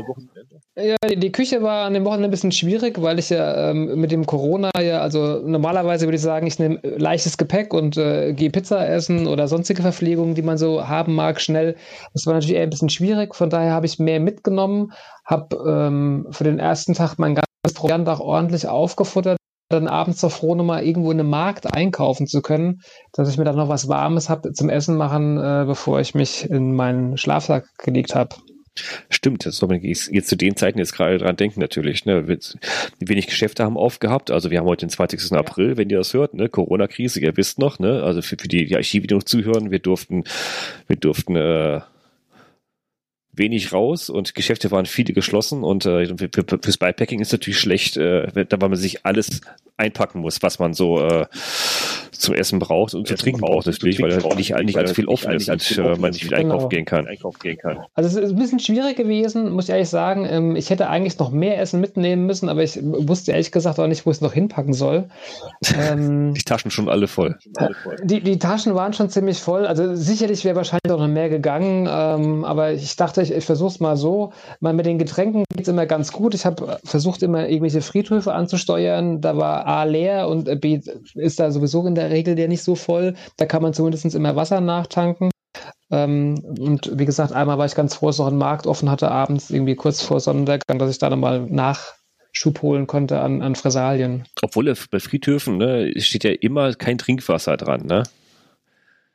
[0.77, 4.01] Ja, die, die, Küche war an dem Wochenende ein bisschen schwierig, weil ich ja ähm,
[4.01, 8.33] mit dem Corona ja, also normalerweise würde ich sagen, ich nehme leichtes Gepäck und äh,
[8.33, 11.77] gehe Pizza essen oder sonstige Verpflegung, die man so haben mag, schnell.
[12.12, 14.93] Das war natürlich eher ein bisschen schwierig, von daher habe ich mehr mitgenommen,
[15.25, 20.33] habe ähm, für den ersten Tag mein ganzes Proviant auch ordentlich aufgefuttert, dann abends doch
[20.33, 22.81] froh, nochmal irgendwo in einem Markt einkaufen zu können,
[23.12, 26.51] dass ich mir dann noch was Warmes habe zum Essen machen, äh, bevor ich mich
[26.51, 28.35] in meinen Schlafsack gelegt habe.
[29.09, 32.05] Stimmt, das soll man jetzt zu den Zeiten jetzt gerade dran denken natürlich.
[32.07, 32.27] Ne?
[32.99, 34.31] Wenig Geschäfte haben aufgehabt.
[34.31, 35.31] Also wir haben heute den 20.
[35.31, 35.39] Ja.
[35.39, 36.49] April, wenn ihr das hört, ne?
[36.49, 38.03] Corona-Krise, ihr wisst noch, ne?
[38.03, 40.25] Also für, für die, die Archive, die noch zuhören, wir durften,
[40.89, 41.81] wir durften äh,
[43.37, 48.47] wenig raus und Geschäfte waren viele geschlossen und äh, fürs Bikepacking ist natürlich schlecht, äh,
[48.47, 49.41] da weil man sich alles
[49.77, 51.27] einpacken muss, was man so äh,
[52.19, 55.49] zum Essen braucht und zu trinken braucht natürlich, weil nicht, nicht allzu viel offen ist
[55.49, 56.55] und äh, man nicht viel genau.
[56.55, 57.79] einkaufen gehen kann.
[57.95, 60.27] Also es ist ein bisschen schwierig gewesen, muss ich ehrlich sagen.
[60.29, 63.87] Ähm, ich hätte eigentlich noch mehr Essen mitnehmen müssen, aber ich wusste ehrlich gesagt auch
[63.87, 65.05] nicht, wo ich es noch hinpacken soll.
[65.77, 67.37] Ähm, die Taschen schon alle voll.
[68.03, 69.67] Die, die Taschen waren schon ziemlich voll.
[69.67, 73.71] Also sicherlich wäre wahrscheinlich auch noch mehr gegangen, ähm, aber ich dachte, ich, ich versuche
[73.71, 74.33] es mal so.
[74.61, 76.35] Mal mit den Getränken geht es immer ganz gut.
[76.35, 79.21] Ich habe versucht, immer irgendwelche Friedhöfe anzusteuern.
[79.21, 80.81] Da war A leer und B
[81.15, 83.14] ist da sowieso in der Regel der nicht so voll.
[83.36, 85.30] Da kann man zumindest immer Wasser nachtanken.
[85.90, 89.11] Ähm, und wie gesagt, einmal war ich ganz froh, dass noch ein Markt offen hatte,
[89.11, 94.24] abends irgendwie kurz vor Sonnenuntergang, dass ich da nochmal Nachschub holen konnte an, an Fressalien.
[94.42, 98.05] Obwohl bei Friedhöfen ne, steht ja immer kein Trinkwasser dran, ne?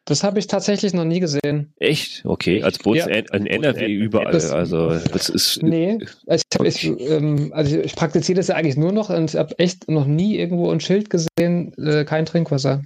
[0.10, 1.72] Das habe ich tatsächlich noch nie gesehen.
[1.78, 2.26] Echt?
[2.26, 3.08] Okay, als Boots ja.
[3.08, 4.32] in NRW überall.
[4.32, 5.62] Das, also das ist.
[5.62, 9.30] Nee, ich, hab, ich, ähm, also ich, ich praktiziere das ja eigentlich nur noch und
[9.30, 12.82] ich habe echt noch nie irgendwo ein Schild gesehen, äh, kein Trinkwasser.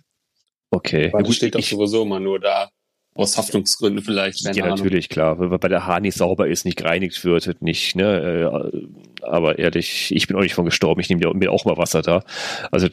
[0.69, 1.13] Okay.
[1.13, 2.67] Weil ja, gut, steht doch sowieso immer nur da.
[3.15, 4.41] Aus Haftungsgründen vielleicht.
[4.41, 5.39] Ja, natürlich, klar.
[5.39, 8.71] Weil bei der Haar nicht sauber ist, nicht gereinigt wird, nicht, ne?
[8.73, 10.99] Äh, aber ehrlich, ich bin auch nicht von gestorben.
[10.99, 12.23] Ich nehme mir auch mal Wasser da.
[12.69, 12.89] Also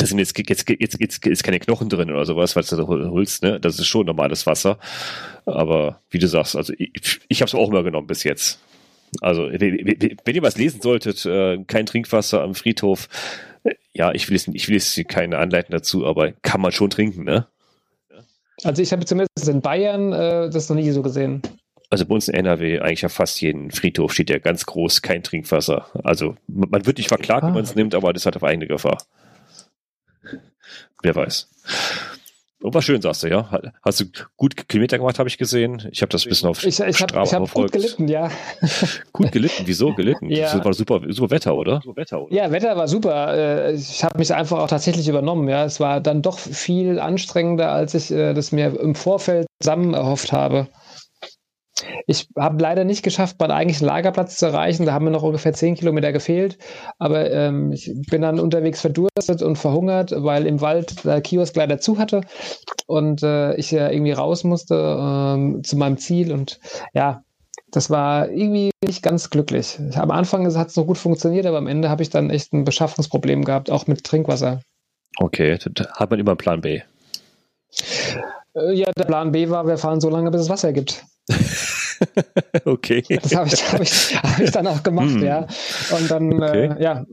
[0.00, 2.86] da sind jetzt, jetzt, jetzt, jetzt, jetzt keine Knochen drin oder sowas, was du da
[2.86, 3.60] holst, ne?
[3.60, 4.78] Das ist schon normales Wasser.
[5.44, 8.60] Aber wie du sagst, also ich, ich habe es auch immer genommen bis jetzt.
[9.20, 13.08] Also, wenn ihr was lesen solltet, äh, kein Trinkwasser am Friedhof,
[13.92, 17.24] ja, ich will jetzt, ich will jetzt keine Anleitung dazu, aber kann man schon trinken,
[17.24, 17.46] ne?
[18.62, 21.42] Also ich habe zumindest in Bayern äh, das noch nie so gesehen.
[21.90, 25.22] Also bei uns in NRW, eigentlich auf fast jeden Friedhof steht ja ganz groß kein
[25.22, 25.86] Trinkwasser.
[26.04, 27.48] Also man wird nicht verklagt, ah.
[27.48, 28.98] wenn man es nimmt, aber das hat auf eigene Gefahr.
[31.02, 31.48] Wer weiß.
[32.62, 33.48] Und war schön, sagst du, ja?
[33.82, 34.04] Hast du
[34.36, 35.88] gut Kilometer gemacht, habe ich gesehen.
[35.92, 38.30] Ich habe das ein bisschen auf ich, ich hab, ich hab gut gelitten, ja.
[39.12, 39.62] Gut gelitten?
[39.64, 40.28] Wieso gelitten?
[40.30, 40.52] Ja.
[40.52, 41.80] Das war super, super Wetter, oder?
[42.28, 43.34] Ja, Wetter war super.
[43.34, 45.48] Äh, ich habe mich einfach auch tatsächlich übernommen.
[45.48, 49.94] Ja, Es war dann doch viel anstrengender, als ich äh, das mir im Vorfeld zusammen
[49.94, 50.68] erhofft habe.
[52.06, 54.86] Ich habe leider nicht geschafft, meinen eigentlichen Lagerplatz zu erreichen.
[54.86, 56.58] Da haben mir noch ungefähr zehn Kilometer gefehlt.
[56.98, 61.80] Aber ähm, ich bin dann unterwegs verdurstet und verhungert, weil im Wald der Kiosk leider
[61.80, 62.22] zu hatte
[62.86, 66.32] und äh, ich ja irgendwie raus musste ähm, zu meinem Ziel.
[66.32, 66.60] Und
[66.92, 67.22] ja,
[67.70, 69.78] das war irgendwie nicht ganz glücklich.
[69.94, 72.64] Am Anfang hat es noch gut funktioniert, aber am Ende habe ich dann echt ein
[72.64, 74.60] Beschaffungsproblem gehabt, auch mit Trinkwasser.
[75.18, 75.58] Okay,
[75.94, 76.80] hat man immer einen Plan B.
[78.54, 81.04] Äh, ja, der Plan B war, wir fahren so lange, bis es Wasser gibt.
[82.64, 83.02] okay.
[83.08, 85.22] Das habe ich, hab ich, hab ich dann auch gemacht, hm.
[85.22, 85.46] ja.
[85.96, 86.70] Und dann, okay.
[86.78, 87.04] äh, ja,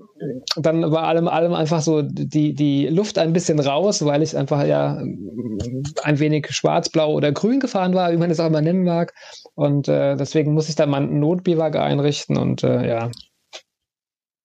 [0.55, 4.65] dann war allem, allem einfach so die, die Luft ein bisschen raus, weil ich einfach
[4.65, 5.01] ja
[6.03, 9.13] ein wenig schwarz, blau oder grün gefahren war, wie man es auch immer nennen mag.
[9.55, 13.11] Und äh, deswegen muss ich dann mal einen Notbiwak einrichten und äh, ja.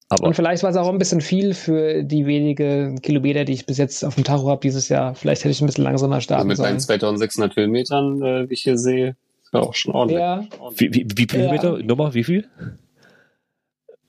[0.08, 3.64] Aber und vielleicht war es auch ein bisschen viel für die wenige Kilometer, die ich
[3.64, 5.14] bis jetzt auf dem Tacho habe dieses Jahr.
[5.14, 6.74] Vielleicht hätte ich ein bisschen langsamer starten also mit sollen.
[6.74, 9.16] Mit 2600 Kilometern, äh, wie ich hier sehe,
[9.52, 10.20] ja auch schon ordentlich.
[10.20, 10.44] Ja.
[10.76, 11.52] Wie, wie, wie viele ja.
[11.52, 11.78] Meter?
[11.78, 12.14] Nummer?
[12.14, 12.48] Wie viel?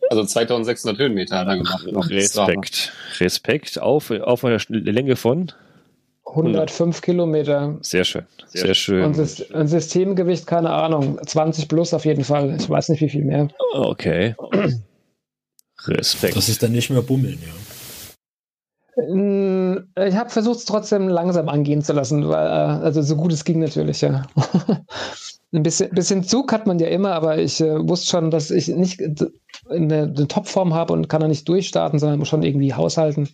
[0.10, 1.86] Also 2600 Höhenmeter hat er gemacht.
[2.10, 2.94] Respekt.
[3.20, 5.52] Respekt auf, auf einer Länge von
[6.26, 7.78] 105 Kilometer.
[7.82, 8.26] Sehr schön.
[8.48, 9.04] Sehr, Sehr schön.
[9.04, 9.20] Und
[9.54, 12.56] ein Systemgewicht, keine Ahnung, 20 plus auf jeden Fall.
[12.60, 13.50] Ich weiß nicht, wie viel mehr.
[13.74, 14.36] Okay.
[15.86, 16.36] Respekt.
[16.36, 17.54] Das ist dann nicht mehr Bummeln, ja.
[18.96, 23.44] Ich habe versucht, es trotzdem langsam angehen zu lassen, weil, äh, also so gut es
[23.44, 24.24] ging natürlich, ja.
[25.54, 28.70] Ein bisschen, bisschen Zug hat man ja immer, aber ich äh, wusste schon, dass ich
[28.70, 29.00] nicht
[29.70, 33.30] eine, eine Topform habe und kann da nicht durchstarten, sondern muss schon irgendwie haushalten.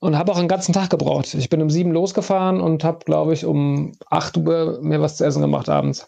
[0.00, 1.34] Und habe auch einen ganzen Tag gebraucht.
[1.34, 5.24] Ich bin um sieben losgefahren und habe, glaube ich, um acht Uhr mir was zu
[5.24, 6.04] essen gemacht abends.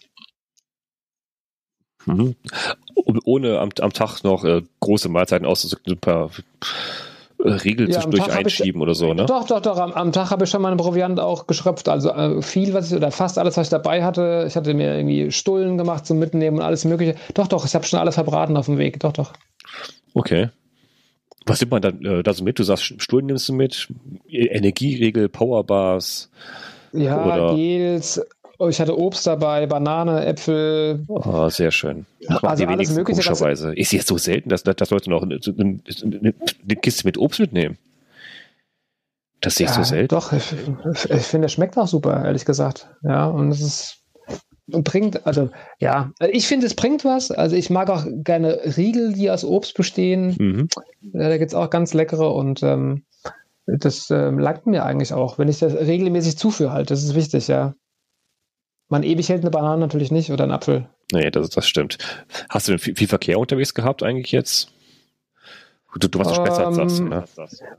[2.06, 2.34] Mhm.
[3.24, 6.42] Ohne am, am Tag noch äh, große Mahlzeiten auszudrücken, ein paar äh,
[7.44, 9.26] Riegel ja, zwischendurch einschieben ich, oder so, ne?
[9.26, 9.78] Doch, doch, doch.
[9.78, 11.88] Am, am Tag habe ich schon meinen Proviant auch geschröpft.
[11.88, 14.44] Also äh, viel, was ich, oder fast alles, was ich dabei hatte.
[14.48, 17.16] Ich hatte mir irgendwie Stullen gemacht zum Mitnehmen und alles Mögliche.
[17.34, 19.00] Doch, doch, ich habe schon alles verbraten auf dem Weg.
[19.00, 19.32] Doch, doch.
[20.14, 20.48] Okay.
[21.46, 22.58] Was nimmt man da, äh, da so mit?
[22.58, 23.88] Du sagst, Stullen nimmst du mit,
[24.28, 26.30] Energieregel, Powerbars.
[26.92, 27.56] Ja, oder?
[27.56, 28.24] Gels,
[28.68, 31.04] ich hatte Obst dabei, Banane, Äpfel.
[31.08, 32.06] Oh, sehr schön.
[32.20, 33.22] Das also alles Mögliche.
[33.22, 33.74] Komischerweise.
[33.74, 37.78] Ist jetzt so selten, dass, dass Leute noch eine, eine, eine Kiste mit Obst mitnehmen.
[39.40, 40.14] Das sehe ich ja, so selten.
[40.14, 40.52] Doch, ich,
[41.10, 42.88] ich finde, es schmeckt auch super, ehrlich gesagt.
[43.02, 44.04] Ja, und es ist
[44.66, 47.30] bringt, also ja, ich finde, es bringt was.
[47.30, 50.34] Also ich mag auch gerne Riegel, die aus Obst bestehen.
[50.38, 50.68] Mhm.
[51.12, 53.04] Da gibt es auch ganz leckere und ähm,
[53.66, 56.90] das ähm, langt mir eigentlich auch, wenn ich das regelmäßig zuführe halt.
[56.90, 57.74] Das ist wichtig, ja.
[58.88, 60.88] Man ewig hält eine Banane natürlich nicht oder einen Apfel.
[61.12, 61.98] Nee, das, das stimmt.
[62.48, 64.68] Hast du denn viel, viel Verkehr unterwegs gehabt eigentlich jetzt?
[65.98, 67.24] Du, du warst ähm, Spessart, sagst du, ne?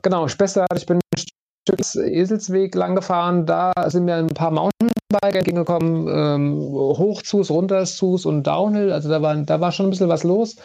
[0.02, 0.76] Genau, Spessart.
[0.76, 1.22] Ich bin ein
[1.66, 3.46] Stück Eselsweg lang gefahren.
[3.46, 6.08] Da sind mir ein paar Mountainbiker entgegengekommen.
[6.08, 8.92] Ähm, Hochzus, Runterzus und Downhill.
[8.92, 10.56] Also da war, da war schon ein bisschen was los.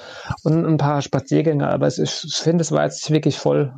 [0.44, 1.70] Und ein paar Spaziergänger.
[1.70, 3.74] Aber es, ich finde, es war jetzt wirklich voll.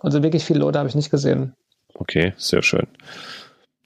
[0.00, 1.54] Also wirklich viele Leute habe ich nicht gesehen.
[1.94, 2.86] Okay, sehr schön.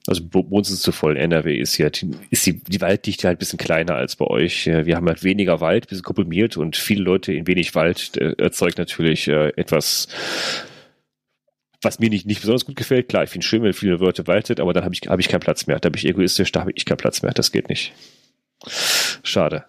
[0.07, 1.17] Also bei uns ist es zu voll.
[1.17, 1.89] NRW ist ja,
[2.29, 4.65] ist die, die Walddichte halt ein bisschen kleiner als bei euch.
[4.65, 8.33] Wir haben halt weniger Wald, ein bisschen komprimiert und viele Leute in wenig Wald äh,
[8.37, 10.07] erzeugt natürlich äh, etwas,
[11.81, 13.09] was mir nicht, nicht besonders gut gefällt.
[13.09, 15.27] Klar, ich finde es schön, wenn viele Leute waldet, aber dann habe ich, hab ich
[15.27, 15.79] keinen Platz mehr.
[15.79, 17.33] Da bin ich egoistisch, da habe ich keinen Platz mehr.
[17.33, 17.93] Das geht nicht.
[19.23, 19.65] Schade.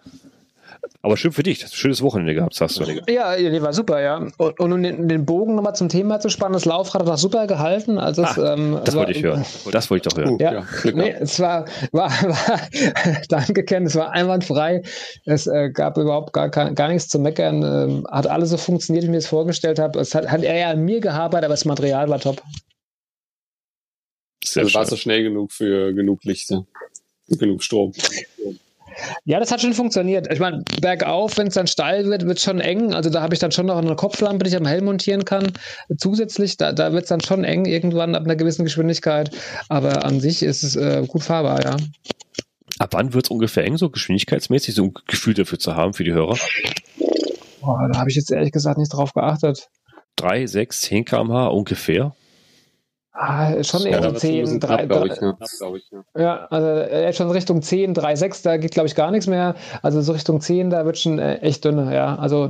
[1.01, 2.83] Aber schön für dich, schönes Wochenende gehabt, sagst du.
[3.07, 4.17] Ja, nee, war super, ja.
[4.37, 7.17] Und, und um den, den Bogen nochmal zum Thema zu spannen, das Laufrad hat auch
[7.17, 7.97] super gehalten.
[7.97, 9.45] Also ah, es, ähm, das wollte ich hören.
[9.71, 10.37] Das wollte ich doch hören.
[10.39, 12.61] Ja, ja nee, es war, war, war
[13.29, 14.83] danke Ken, es war einwandfrei.
[15.25, 17.63] Es äh, gab überhaupt gar, gar nichts zu meckern.
[17.63, 19.99] Ähm, hat alles so funktioniert, wie ich mir das vorgestellt habe.
[19.99, 22.41] Es hat, hat er ja an mir gehabert, aber das Material war top.
[24.43, 26.65] Sehr also war es so schnell genug für genug Lichter,
[27.27, 27.93] genug Strom.
[29.25, 30.31] Ja, das hat schon funktioniert.
[30.31, 32.93] Ich meine, bergauf, wenn es dann steil wird, wird es schon eng.
[32.93, 35.51] Also da habe ich dann schon noch eine Kopflampe, die ich am Helm montieren kann.
[35.97, 39.31] Zusätzlich, da, da wird es dann schon eng irgendwann ab einer gewissen Geschwindigkeit.
[39.67, 41.77] Aber an sich ist es äh, gut fahrbar, ja.
[42.79, 46.03] Ab wann wird es ungefähr eng, so geschwindigkeitsmäßig, so ein Gefühl dafür zu haben für
[46.03, 46.37] die Hörer?
[47.59, 49.69] Boah, da habe ich jetzt ehrlich gesagt nicht drauf geachtet.
[50.15, 52.15] 3, 6, 10 km/h ungefähr?
[53.21, 55.37] Ah, schon eher so 10, 3, 3, ich, ne?
[56.15, 56.21] ja.
[56.21, 59.55] ja, also äh, schon Richtung 10, 3, 6, da geht glaube ich gar nichts mehr.
[59.81, 62.15] Also so Richtung 10, da wird schon äh, echt dünne, ja.
[62.15, 62.49] Also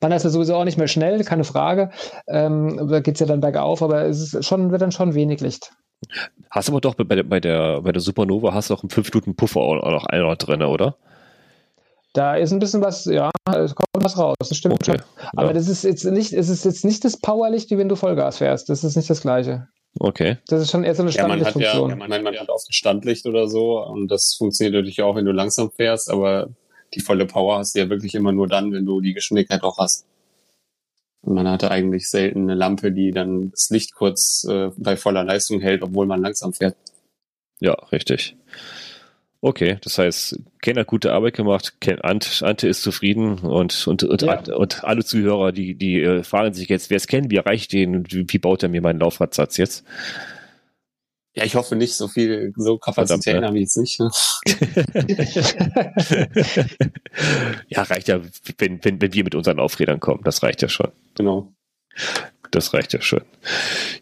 [0.00, 1.90] man ist ja sowieso auch nicht mehr schnell, keine Frage.
[2.28, 5.42] Ähm, da geht es ja dann bergauf, aber es ist schon, wird dann schon wenig
[5.42, 5.70] Licht.
[6.50, 8.88] Hast du aber doch bei der, bei der, bei der Supernova hast du auch einen
[8.88, 10.96] 5 Minuten Puffer auch noch einer drin, oder?
[12.14, 14.92] Da ist ein bisschen was, ja, es kommt was raus, das stimmt okay.
[14.92, 15.28] schon.
[15.36, 15.52] Aber ja.
[15.52, 18.70] das ist jetzt nicht, es ist jetzt nicht das Powerlicht, wie wenn du Vollgas fährst.
[18.70, 19.68] Das ist nicht das Gleiche.
[19.98, 20.38] Okay.
[20.46, 21.90] Das ist schon eher so eine Standlichtfunktion.
[21.90, 24.74] Ja, man hat ja, man, man hat auch ein Standlicht oder so und das funktioniert
[24.74, 26.48] natürlich auch, wenn du langsam fährst, aber
[26.94, 29.78] die volle Power hast du ja wirklich immer nur dann, wenn du die Geschwindigkeit auch
[29.78, 30.06] hast.
[31.22, 35.24] Und man hatte eigentlich selten eine Lampe, die dann das Licht kurz äh, bei voller
[35.24, 36.76] Leistung hält, obwohl man langsam fährt.
[37.60, 38.36] Ja, richtig.
[39.42, 44.02] Okay, das heißt, Ken hat gute Arbeit gemacht, Ken, Ant, Ante ist zufrieden und, und,
[44.02, 44.38] und, ja.
[44.54, 47.68] und alle Zuhörer, die, die äh, fragen sich jetzt, wer es kennt, wie erreiche ich
[47.68, 49.84] den, wie, wie baut er mir meinen Laufradsatz jetzt?
[51.34, 53.98] Ja, ich hoffe nicht, so viel, so Kapazitäten habe ich jetzt nicht.
[53.98, 54.10] Ne?
[57.68, 58.20] ja, reicht ja,
[58.58, 60.88] wenn, wenn, wenn wir mit unseren Laufrädern kommen, das reicht ja schon.
[61.14, 61.50] Genau.
[62.50, 63.22] Das reicht ja schön.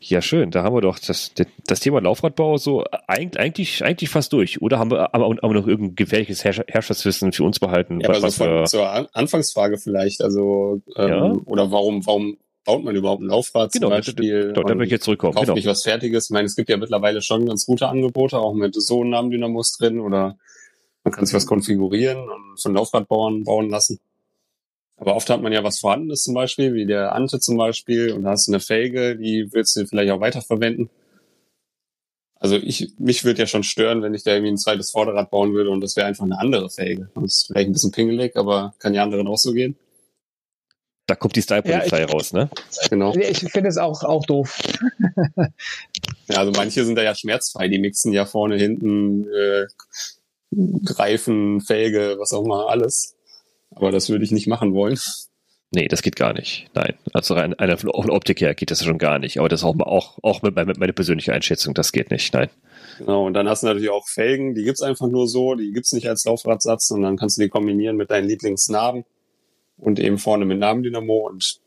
[0.01, 0.51] Ja, schön.
[0.51, 1.33] Da haben wir doch das,
[1.67, 4.63] das Thema Laufradbau so eigentlich, eigentlich fast durch.
[4.63, 8.01] Oder haben wir aber, aber noch irgendein gefährliches Herrschaftswissen für uns behalten?
[8.01, 10.23] Ja, was, also von, zur Anfangsfrage vielleicht.
[10.23, 11.33] Also, ähm, ja?
[11.45, 14.53] oder warum, warum baut man überhaupt ein Laufrad genau, zum Beispiel?
[14.55, 15.35] Da, da, will ich jetzt zurückkommen.
[15.35, 15.55] Kauft genau.
[15.55, 16.27] nicht was Fertiges.
[16.27, 20.01] Ich meine, es gibt ja mittlerweile schon ganz gute Angebote, auch mit so Namendynamos drin
[20.01, 20.39] oder
[21.05, 24.01] man kann sich was konfigurieren und von Laufradbauern bauen lassen.
[24.99, 28.25] Aber oft hat man ja was Vorhandenes zum Beispiel, wie der Ante zum Beispiel, und
[28.25, 30.91] da hast du eine Felge, die willst du vielleicht auch weiterverwenden.
[32.41, 35.55] Also ich, mich würde ja schon stören, wenn ich da irgendwie ein zweites Vorderrad bauen
[35.55, 37.11] würde und das wäre einfach eine andere Felge.
[37.15, 39.77] Das ist vielleicht ein bisschen pingelig, aber kann ja anderen auch so gehen.
[41.07, 42.51] Da kommt die Style-Polizei Ja, raus, ne?
[42.91, 43.15] Genau.
[43.15, 44.61] Ich finde es auch, auch doof.
[46.29, 49.67] Ja, also manche sind da ja schmerzfrei, die mixen ja vorne, hinten, äh,
[50.53, 53.17] Reifen, Felge, was auch immer, alles.
[53.79, 54.99] Aber das würde ich nicht machen wollen.
[55.71, 56.69] Nee, das geht gar nicht.
[56.75, 56.95] Nein.
[57.13, 59.39] Also rein einer von der Optik her geht das schon gar nicht.
[59.39, 62.33] Aber das ist auch, auch, auch mit, mit meiner persönlichen Einschätzung, das geht nicht.
[62.33, 62.49] Nein.
[62.99, 65.93] Genau, und dann hast du natürlich auch Felgen, die gibt's einfach nur so, die gibt's
[65.93, 69.05] nicht als Laufradsatz und dann kannst du die kombinieren mit deinen Lieblingsnarben
[69.77, 71.61] und eben vorne mit Nabendynamo und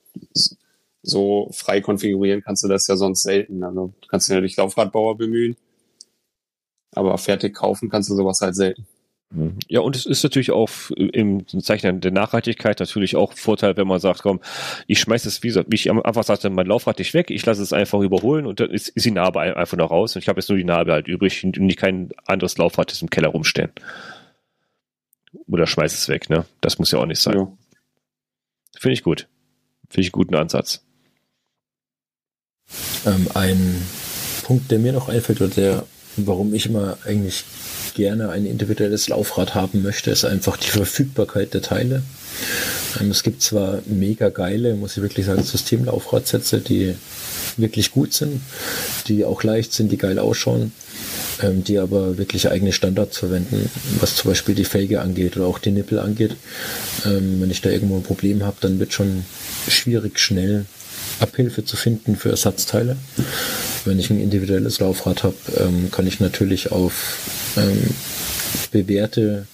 [1.04, 3.64] so frei konfigurieren kannst du das ja sonst selten.
[3.64, 5.56] Also du kannst dich natürlich Laufradbauer bemühen,
[6.94, 8.88] aber fertig kaufen kannst du sowas halt selten.
[9.34, 9.58] Mhm.
[9.70, 14.00] Ja, und es ist natürlich auch im Zeichen der Nachhaltigkeit natürlich auch Vorteil, wenn man
[14.00, 14.42] sagt, komm,
[14.88, 17.46] ich schmeiß es, wie, gesagt, wie ich am Anfang sagte, mein Laufrad nicht weg, ich
[17.46, 20.22] lasse es einfach überholen und dann ist, ist die Narbe ein- einfach noch raus und
[20.22, 23.10] ich habe jetzt nur die Narbe halt übrig und nicht kein anderes Laufrad das im
[23.10, 23.72] Keller rumstehen.
[25.48, 26.46] Oder schmeiß es weg, ne?
[26.60, 27.36] Das muss ja auch nicht sein.
[27.36, 27.52] Ja.
[28.78, 29.28] Finde ich gut.
[29.90, 30.84] Finde ich einen guten Ansatz.
[33.06, 33.82] Ähm, ein
[34.44, 35.86] Punkt, der mir noch einfällt, oder der,
[36.18, 37.46] warum ich immer eigentlich
[37.94, 42.04] gerne ein individuelles Laufrad haben möchte, ist einfach die Verfügbarkeit der Teile.
[43.00, 46.96] Ähm, es gibt zwar mega geile, muss ich wirklich sagen, Systemlaufradsätze, die
[47.58, 48.42] wirklich gut sind,
[49.08, 50.72] die auch leicht sind, die geil ausschauen,
[51.42, 53.70] ähm, die aber wirklich eigene Standards verwenden,
[54.00, 56.36] was zum Beispiel die Felge angeht oder auch die Nippel angeht.
[57.06, 59.26] Ähm, wenn ich da irgendwo ein Problem habe, dann wird schon
[59.68, 60.66] schwierig, schnell
[61.22, 62.98] Abhilfe zu finden für Ersatzteile.
[63.86, 67.18] Wenn ich ein individuelles Laufrad habe, ähm, kann ich natürlich auf
[67.58, 67.96] ähm,
[68.72, 69.48] bewährte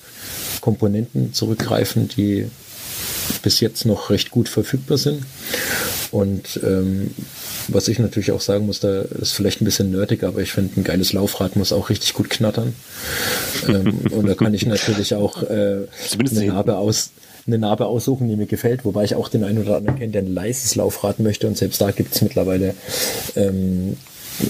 [0.62, 2.48] Komponenten zurückgreifen, die
[3.42, 5.24] bis jetzt noch recht gut verfügbar sind.
[6.12, 7.12] Und ähm,
[7.68, 10.80] was ich natürlich auch sagen muss, da ist vielleicht ein bisschen nerdig, aber ich finde,
[10.80, 12.74] ein geiles Laufrad muss auch richtig gut knattern.
[13.68, 15.86] ähm, und da kann ich natürlich auch äh,
[16.20, 16.46] eine.
[16.46, 17.12] Narbe aus
[17.48, 20.22] eine Narbe aussuchen, die mir gefällt, wobei ich auch den einen oder anderen kenne, der
[20.22, 22.76] ein leises Laufrad möchte und selbst da gibt es mittlerweile,
[23.36, 23.98] ähm,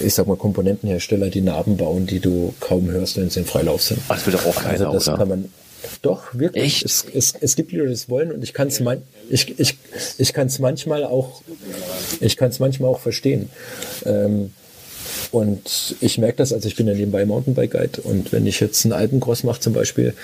[0.04, 3.82] ich sag mal, Komponentenhersteller, die Narben bauen, die du kaum hörst, wenn sie in Freilauf
[3.82, 4.00] sind.
[4.08, 5.16] Das will doch auch keiner, Also das oder?
[5.16, 5.44] kann man.
[6.02, 6.64] Doch, wirklich.
[6.64, 6.84] Echt?
[6.84, 9.78] Es, es, es gibt Leute, die das wollen und ich kann es man, ich, ich,
[10.18, 11.42] ich manchmal auch,
[12.20, 13.48] ich kann es manchmal auch verstehen.
[14.04, 14.52] Ähm,
[15.32, 18.84] und ich merke das, also ich bin ja nebenbei Mountainbike Guide und wenn ich jetzt
[18.84, 20.14] einen Alpencross mache zum Beispiel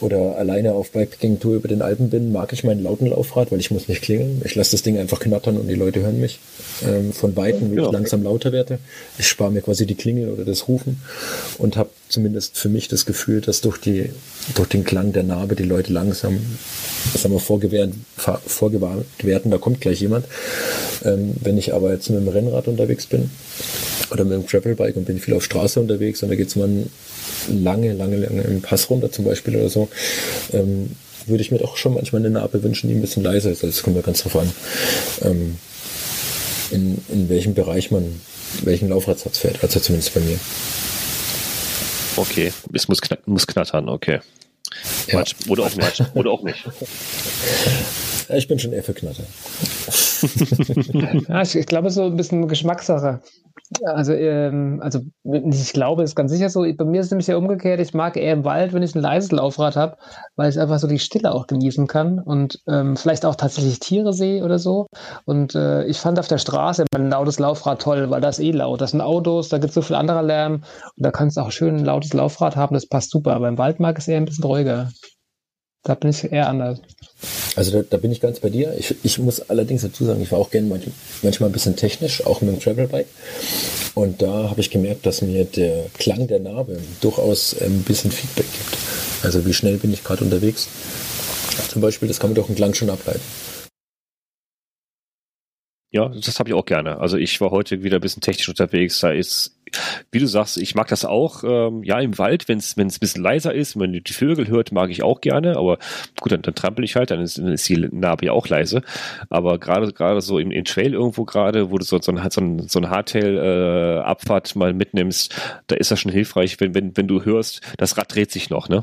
[0.00, 3.60] oder alleine auf Bikepacking Tour über den Alpen bin, mag ich meinen lauten Laufrad, weil
[3.60, 4.42] ich muss nicht klingeln.
[4.44, 6.38] Ich lasse das Ding einfach knattern und die Leute hören mich.
[6.86, 7.90] Ähm, von Weitem, wie ich Ja.
[7.90, 8.78] langsam lauter werde.
[9.18, 11.00] Ich spare mir quasi die Klingel oder das Rufen
[11.58, 14.10] und habe zumindest für mich das Gefühl, dass durch, die,
[14.54, 16.40] durch den Klang der Narbe die Leute langsam
[17.14, 17.94] sagen wir, vorgewarnt,
[18.46, 20.26] vorgewarnt werden, da kommt gleich jemand.
[21.04, 23.30] Ähm, wenn ich aber jetzt mit dem Rennrad unterwegs bin
[24.10, 26.70] oder mit dem Gravelbike und bin viel auf Straße unterwegs und da geht es mal
[27.48, 29.88] lange, lange, lange im Pass runter zum Beispiel oder so,
[30.52, 30.92] ähm,
[31.26, 33.64] würde ich mir doch schon manchmal eine Narbe wünschen, die ein bisschen leiser ist.
[33.64, 34.52] Also es kommt ja ganz drauf an,
[35.22, 35.56] ähm,
[36.70, 38.20] in, in welchem Bereich man
[38.62, 40.38] welchen Laufradsatz fährt, also zumindest bei mir.
[42.16, 42.52] Okay.
[42.72, 44.20] Es muss, kna muss knattern, okay.
[45.06, 45.22] Ja.
[45.48, 46.02] Oder auch nicht.
[46.14, 46.64] Oder auch nicht.
[48.28, 49.24] Ja, ich bin schon eher für Knatter.
[51.28, 53.20] Ja, ich, ich glaube, so ein bisschen Geschmackssache.
[53.84, 56.64] Also, ähm, also ich glaube, ist ganz sicher so.
[56.76, 57.80] Bei mir ist es nämlich ja umgekehrt.
[57.80, 59.96] Ich mag eher im Wald, wenn ich ein leises Laufrad habe,
[60.36, 64.12] weil ich einfach so die Stille auch genießen kann und ähm, vielleicht auch tatsächlich Tiere
[64.12, 64.86] sehe oder so.
[65.24, 68.44] Und äh, ich fand auf der Straße immer ein lautes Laufrad toll, weil das ist
[68.44, 68.80] eh laut.
[68.80, 70.62] Das sind Autos, da gibt es so viel anderer Lärm und
[70.96, 73.34] da kannst du auch schön ein lautes Laufrad haben, das passt super.
[73.34, 74.90] Aber im Wald mag ich es eher ein bisschen ruhiger.
[75.84, 76.78] Da bin ich eher anders.
[77.56, 78.74] Also da, da bin ich ganz bei dir.
[78.78, 80.84] Ich, ich muss allerdings dazu sagen, ich war auch gerne manch,
[81.22, 83.06] manchmal ein bisschen technisch, auch mit dem Travelbike.
[83.94, 88.46] Und da habe ich gemerkt, dass mir der Klang der Narbe durchaus ein bisschen Feedback
[88.50, 88.78] gibt.
[89.22, 90.68] Also wie schnell bin ich gerade unterwegs.
[91.68, 93.20] Zum Beispiel, das kann man durch den Klang schon ableiten.
[95.94, 96.98] Ja, das habe ich auch gerne.
[96.98, 98.98] Also ich war heute wieder ein bisschen technisch unterwegs.
[98.98, 99.54] Da ist,
[100.10, 101.44] wie du sagst, ich mag das auch.
[101.44, 104.72] Ähm, ja, im Wald, wenn es ein bisschen leiser ist, wenn man die Vögel hört,
[104.72, 105.56] mag ich auch gerne.
[105.56, 105.78] Aber
[106.20, 108.82] gut, dann, dann trampel ich halt, dann ist, dann ist die Narbe ja auch leise.
[109.30, 112.40] Aber gerade gerade so im, im Trail irgendwo gerade, wo du so, so ein, so
[112.40, 115.32] ein, so ein Hardtail-Abfahrt mal mitnimmst,
[115.68, 118.68] da ist das schon hilfreich, wenn, wenn, wenn du hörst, das Rad dreht sich noch,
[118.68, 118.82] ne?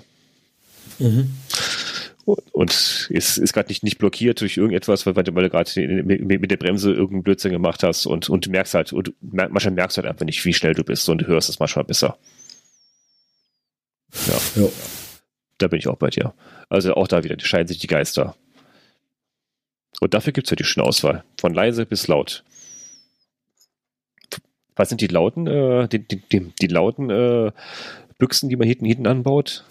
[2.51, 6.51] Und ist, ist gerade nicht, nicht blockiert durch irgendetwas, weil, weil du gerade mit, mit
[6.51, 10.01] der Bremse irgendeinen Blödsinn gemacht hast und, und du merkst halt, und manchmal merkst du
[10.01, 12.17] halt einfach nicht, wie schnell du bist und du hörst es manchmal besser.
[14.27, 14.69] Ja, Ja.
[15.57, 16.33] da bin ich auch bei dir.
[16.69, 18.35] Also auch da wieder, scheiden sich die Geister.
[19.99, 21.23] Und dafür gibt es ja die schöne Auswahl.
[21.39, 22.43] Von leise bis laut.
[24.75, 27.51] Was sind die lauten, äh, die, die, die, die lauten äh,
[28.17, 29.63] Büchsen, die man hinten, hinten anbaut?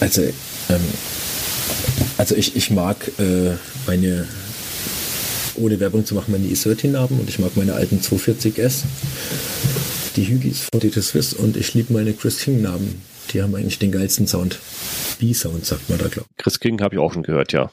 [0.00, 0.84] Also, ähm,
[2.18, 3.52] also ich, ich mag äh,
[3.86, 4.26] meine
[5.56, 8.82] ohne Werbung zu machen, meine E13-Narben und ich mag meine alten 240S,
[10.16, 13.02] die Hügis von DT Swiss und ich liebe meine Chris King-Narben.
[13.32, 14.58] Die haben eigentlich den geilsten Sound.
[15.18, 16.42] B-Sound sagt man da, glaube ich.
[16.42, 17.70] Chris King habe ich auch schon gehört, ja.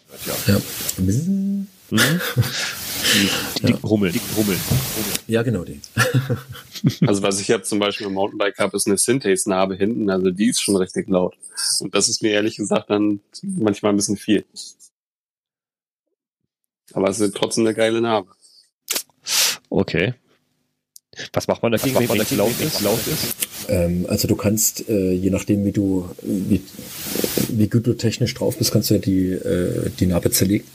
[0.48, 0.62] Ja.
[0.98, 1.68] Mhm.
[3.14, 3.30] Die,
[3.68, 3.84] die ja.
[3.84, 4.14] Hummeln.
[4.14, 4.60] Die Hummeln.
[5.28, 5.80] Ja, genau die.
[7.08, 10.10] also was ich jetzt zum Beispiel im Mountainbike habe, ist eine Synthes-Narbe hinten.
[10.10, 11.36] Also die ist schon richtig laut.
[11.80, 14.46] Und das ist mir ehrlich gesagt dann manchmal ein bisschen viel.
[16.94, 18.30] Aber es ist trotzdem eine geile Narbe.
[19.70, 20.14] Okay.
[21.32, 22.82] Was macht man dagegen, wenn es laut ist?
[22.82, 23.36] Laut ist?
[23.70, 26.62] Ähm, also du kannst, äh, je nachdem wie du, wie,
[27.50, 30.68] wie gut du technisch drauf bist, kannst du ja die, äh, die Narbe zerlegen.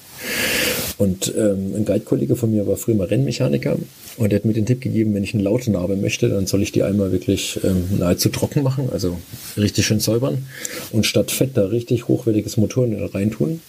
[0.99, 3.77] Und ähm, ein Guide-Kollege von mir war früher mal Rennmechaniker
[4.17, 6.61] und der hat mir den Tipp gegeben, wenn ich eine laute Narbe möchte, dann soll
[6.61, 9.17] ich die einmal wirklich ähm, nahezu trocken machen, also
[9.57, 10.47] richtig schön säubern
[10.91, 13.61] und statt Fett da richtig hochwertiges Motoren reintun.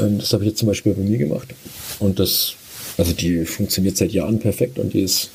[0.00, 1.48] Ähm, das habe ich jetzt zum Beispiel bei mir gemacht
[1.98, 2.54] und das,
[2.96, 5.28] also die funktioniert seit Jahren perfekt und die ist,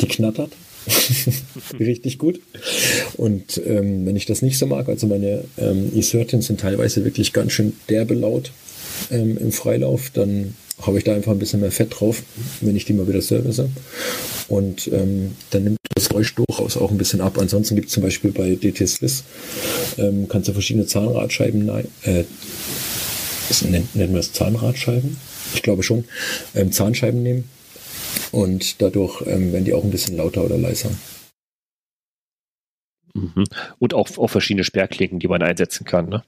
[0.00, 0.50] die knattert.
[1.78, 2.40] richtig gut.
[3.18, 7.34] Und ähm, wenn ich das nicht so mag, also meine ähm, E-Certins sind teilweise wirklich
[7.34, 8.50] ganz schön derbe laut
[9.10, 12.22] ähm, im Freilauf, dann habe ich da einfach ein bisschen mehr Fett drauf,
[12.60, 13.62] wenn ich die mal wieder service.
[14.48, 17.38] Und ähm, dann nimmt das Geräusch durchaus auch ein bisschen ab.
[17.38, 19.24] Ansonsten gibt es zum Beispiel bei DT Swiss,
[19.98, 22.24] ähm, kannst du verschiedene Zahnradscheiben, äh,
[23.68, 25.16] nennt, nennen wir es Zahnradscheiben?
[25.54, 26.04] Ich glaube schon,
[26.54, 27.44] ähm, Zahnscheiben nehmen.
[28.30, 30.90] Und dadurch ähm, werden die auch ein bisschen lauter oder leiser.
[33.14, 33.44] Mhm.
[33.78, 36.22] Und auch, auch verschiedene Sperrklinken, die man einsetzen kann, ne?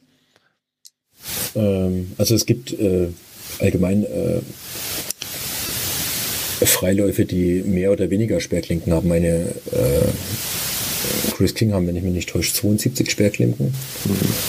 [1.54, 3.08] Ähm, also es gibt äh,
[3.58, 4.40] allgemein äh,
[6.66, 9.08] Freiläufe, die mehr oder weniger Sperrklinken haben.
[9.08, 10.08] Meine äh,
[11.36, 13.72] Chris King haben, wenn ich mich nicht täusche, 72 Sperrklinken.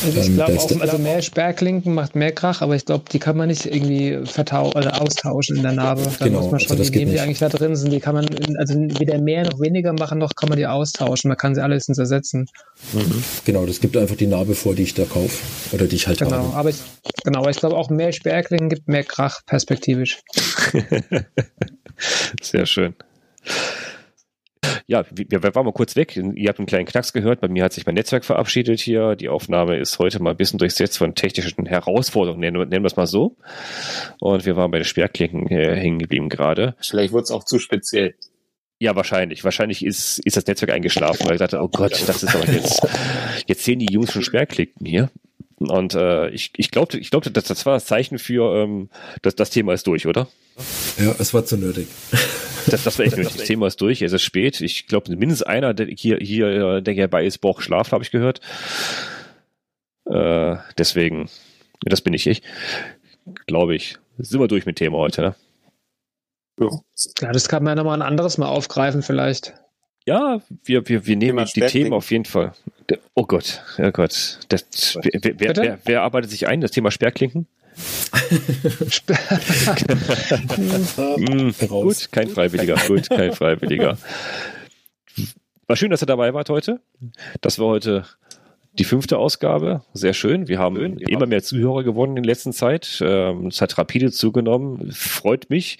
[0.05, 3.19] Also ich ähm, glaube auch, also mehr Sperrklinken macht mehr Krach, aber ich glaube, die
[3.19, 6.03] kann man nicht irgendwie vertau oder austauschen in der Narbe.
[6.19, 8.15] Da genau, muss man schon also die nehmen, die eigentlich da drin sind, die kann
[8.15, 8.25] man
[8.57, 11.29] also weder mehr noch weniger machen, noch kann man die austauschen.
[11.29, 12.47] Man kann sie alles ersetzen.
[12.93, 13.23] Mhm.
[13.45, 15.37] Genau, das gibt einfach die Narbe vor, die ich da kaufe
[15.71, 16.55] oder die ich halt genau, habe.
[16.55, 16.77] Aber ich,
[17.23, 20.19] genau, aber ich glaube auch mehr Sperrklinken gibt mehr Krach perspektivisch.
[22.41, 22.95] Sehr schön.
[24.91, 26.17] Ja, wir, wir waren mal kurz weg.
[26.17, 27.39] Ihr habt einen kleinen Knacks gehört.
[27.39, 29.15] Bei mir hat sich mein Netzwerk verabschiedet hier.
[29.15, 32.97] Die Aufnahme ist heute mal ein bisschen durchsetzt von technischen Herausforderungen, nennen, nennen wir es
[32.97, 33.37] mal so.
[34.19, 36.75] Und wir waren bei den Sperrklinken äh, hängen geblieben gerade.
[36.81, 38.15] Vielleicht wurde es auch zu speziell.
[38.79, 39.45] Ja, wahrscheinlich.
[39.45, 42.85] Wahrscheinlich ist, ist das Netzwerk eingeschlafen, weil ich dachte, oh Gott, das ist aber jetzt,
[43.47, 45.09] jetzt sehen die Jungs schon Sperrklinken hier.
[45.57, 48.89] Und äh, ich, ich glaube, ich glaubte, das, das war das Zeichen für, ähm,
[49.21, 50.27] dass das Thema ist durch, oder?
[50.97, 51.87] Ja, es war zu nötig.
[52.67, 53.33] Das, das war echt nötig.
[53.35, 54.61] Das Thema ist durch, es ist spät.
[54.61, 58.11] Ich glaube, mindestens einer, der hier, hier, der hier bei ist, braucht Schlaf, habe ich
[58.11, 58.41] gehört.
[60.05, 61.29] Äh, deswegen,
[61.81, 62.41] das bin ich ich.
[63.47, 63.97] Glaube ich.
[64.17, 65.35] Sind wir durch mit Thema heute, ne?
[66.59, 69.53] Ja, das kann man ja nochmal ein anderes Mal aufgreifen, vielleicht.
[70.05, 72.53] Ja, wir, wir, wir nehmen die Themen auf jeden Fall.
[73.13, 74.39] Oh Gott, oh Gott.
[74.49, 76.61] Das, wer, wer, wer, wer, arbeitet sich ein?
[76.61, 77.47] Das Thema Sperrklinken?
[81.17, 82.75] Mm, gut, kein Freiwilliger.
[82.87, 83.97] Gut, kein Freiwilliger.
[85.67, 86.81] War schön, dass ihr dabei wart heute.
[87.41, 88.05] Das war heute
[88.73, 89.83] die fünfte Ausgabe.
[89.93, 90.47] Sehr schön.
[90.47, 93.01] Wir haben schön, immer mehr Zuhörer gewonnen in letzter Zeit.
[93.05, 94.91] Ähm, es hat rapide zugenommen.
[94.91, 95.77] Freut mich,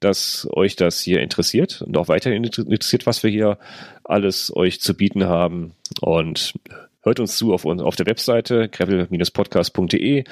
[0.00, 3.58] dass euch das hier interessiert und auch weiterhin interessiert, was wir hier
[4.04, 5.72] alles euch zu bieten haben.
[6.00, 6.54] Und
[7.02, 10.24] hört uns zu auf, auf der Webseite gravel-podcast.de.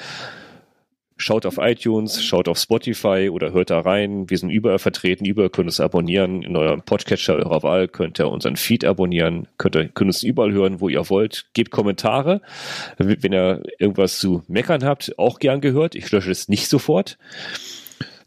[1.21, 4.29] Schaut auf iTunes, schaut auf Spotify oder hört da rein.
[4.29, 6.43] Wir sind überall vertreten, überall könnt ihr uns abonnieren.
[6.43, 10.53] In eurem Podcatcher eurer Wahl könnt ihr unseren Feed abonnieren, könnt ihr könnt uns überall
[10.53, 11.47] hören, wo ihr wollt.
[11.53, 12.41] Gebt Kommentare.
[12.97, 15.93] Wenn ihr irgendwas zu meckern habt, auch gern gehört.
[15.93, 17.17] Ich lösche es nicht sofort.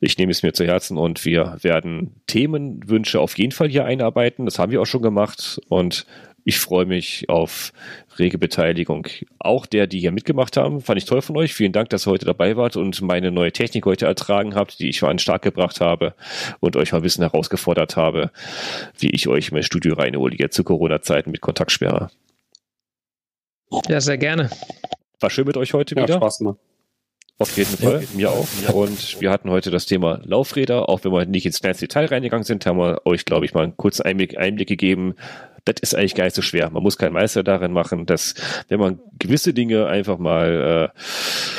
[0.05, 4.45] Ich nehme es mir zu Herzen und wir werden Themenwünsche auf jeden Fall hier einarbeiten.
[4.45, 6.05] Das haben wir auch schon gemacht und
[6.45, 7.73] ich freue mich auf
[8.19, 9.07] rege Beteiligung.
[9.39, 11.55] Auch der, die hier mitgemacht haben, fand ich toll von euch.
[11.55, 14.89] Vielen Dank, dass ihr heute dabei wart und meine neue Technik heute ertragen habt, die
[14.89, 16.15] ich an den Start gebracht habe
[16.61, 18.31] und euch mal ein bisschen herausgefordert habe,
[18.99, 22.11] wie ich euch in mein Studio reinhole, jetzt zu Corona-Zeiten mit Kontaktsperre.
[23.89, 24.51] Ja, sehr gerne.
[25.21, 26.17] War schön mit euch heute ja, wieder.
[26.17, 26.59] Spaß gemacht.
[27.39, 28.47] Auf jeden Fall, mir auch.
[28.73, 30.89] Und wir hatten heute das Thema Laufräder.
[30.89, 33.77] Auch wenn wir nicht ins Detail reingegangen sind, haben wir euch, glaube ich, mal einen
[33.77, 35.15] kurzen Einblick, Einblick gegeben,
[35.65, 36.69] das ist eigentlich gar nicht so schwer.
[36.71, 38.35] Man muss keinen Meister darin machen, dass
[38.69, 40.99] wenn man gewisse Dinge einfach mal äh,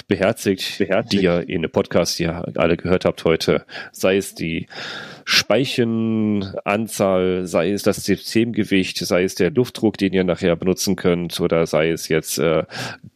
[0.08, 4.68] beherzigt, beherzigt, die ihr in dem Podcast hier alle gehört habt heute, sei es die
[5.26, 11.66] Speichenanzahl, sei es das Systemgewicht, sei es der Luftdruck, den ihr nachher benutzen könnt, oder
[11.66, 12.66] sei es jetzt, äh,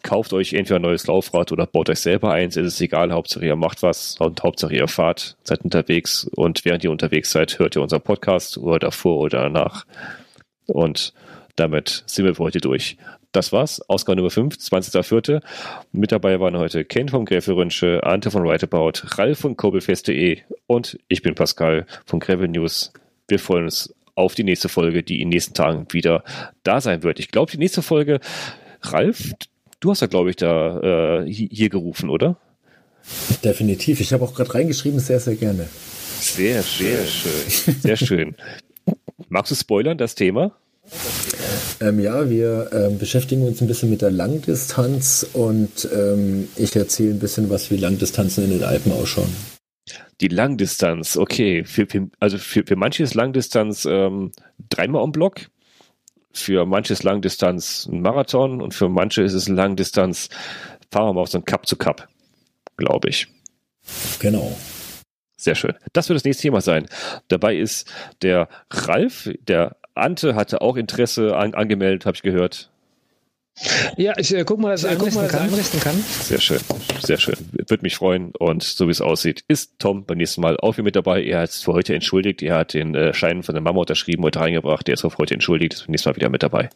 [0.04, 3.46] kauft euch entweder ein neues Laufrad oder baut euch selber eins, ist es egal, Hauptsache
[3.46, 7.76] ihr macht was und Hauptsache ihr fahrt, seid unterwegs und während ihr unterwegs seid, hört
[7.76, 9.86] ihr unseren Podcast oder davor oder danach.
[10.68, 11.14] Und
[11.56, 12.98] damit sind wir für heute durch.
[13.32, 13.82] Das war's.
[13.90, 15.42] Ausgabe Nummer 5, 20.04.
[15.92, 20.98] Mit dabei waren heute Ken vom Gräfe Rönsche, Ante von Writeabout, Ralf von Kobelfest.de und
[21.08, 22.94] ich bin Pascal von Gravel News.
[23.28, 26.24] Wir freuen uns auf die nächste Folge, die in den nächsten Tagen wieder
[26.64, 27.20] da sein wird.
[27.20, 28.20] Ich glaube, die nächste Folge,
[28.82, 29.34] Ralf,
[29.80, 32.38] du hast ja, glaube ich, da äh, hier gerufen, oder?
[33.44, 34.00] Definitiv.
[34.00, 35.68] Ich habe auch gerade reingeschrieben, sehr, sehr gerne.
[36.20, 37.76] Sehr, sehr schön.
[37.82, 38.36] Sehr schön.
[39.30, 40.52] Magst du spoilern, das Thema?
[41.82, 47.12] Ähm, ja, wir ähm, beschäftigen uns ein bisschen mit der Langdistanz und ähm, ich erzähle
[47.12, 49.34] ein bisschen, was wie Langdistanzen in den Alpen ausschauen.
[50.22, 51.64] Die Langdistanz, okay.
[51.64, 54.32] Für, für, also für, für manche ist Langdistanz ähm,
[54.70, 55.42] dreimal am Block,
[56.32, 60.30] für manche ist Langdistanz ein Marathon und für manche ist es Langdistanz,
[60.92, 62.08] fahren wir mal auf so ein Cup zu Cup,
[62.78, 63.28] glaube ich.
[64.20, 64.58] Genau.
[65.38, 65.76] Sehr schön.
[65.94, 66.88] Das wird das nächste Thema sein.
[67.28, 67.90] Dabei ist
[68.24, 72.72] der Ralf, der Ante hatte auch Interesse an, angemeldet, habe ich gehört.
[73.96, 75.44] Ja, ich äh, guck mal, dass ich äh, guck mal, kann.
[75.44, 75.96] einrichten kann.
[75.96, 76.60] Sehr schön,
[77.02, 77.36] sehr schön.
[77.54, 78.32] Würde mich freuen.
[78.38, 81.24] Und so wie es aussieht, ist Tom beim nächsten Mal auch wieder mit dabei.
[81.24, 82.44] Er hat es für heute entschuldigt.
[82.44, 84.88] Er hat den äh, Schein von der Mama unterschrieben, heute reingebracht.
[84.88, 85.74] Der ist auf heute entschuldigt.
[85.74, 86.70] Ist beim nächsten Mal wieder mit dabei.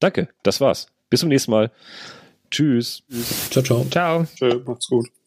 [0.00, 0.86] Danke, das war's.
[1.10, 1.70] Bis zum nächsten Mal.
[2.50, 3.02] Tschüss.
[3.50, 3.86] Ciao, ciao.
[3.90, 4.26] Ciao.
[4.34, 5.17] Tschö, macht's gut.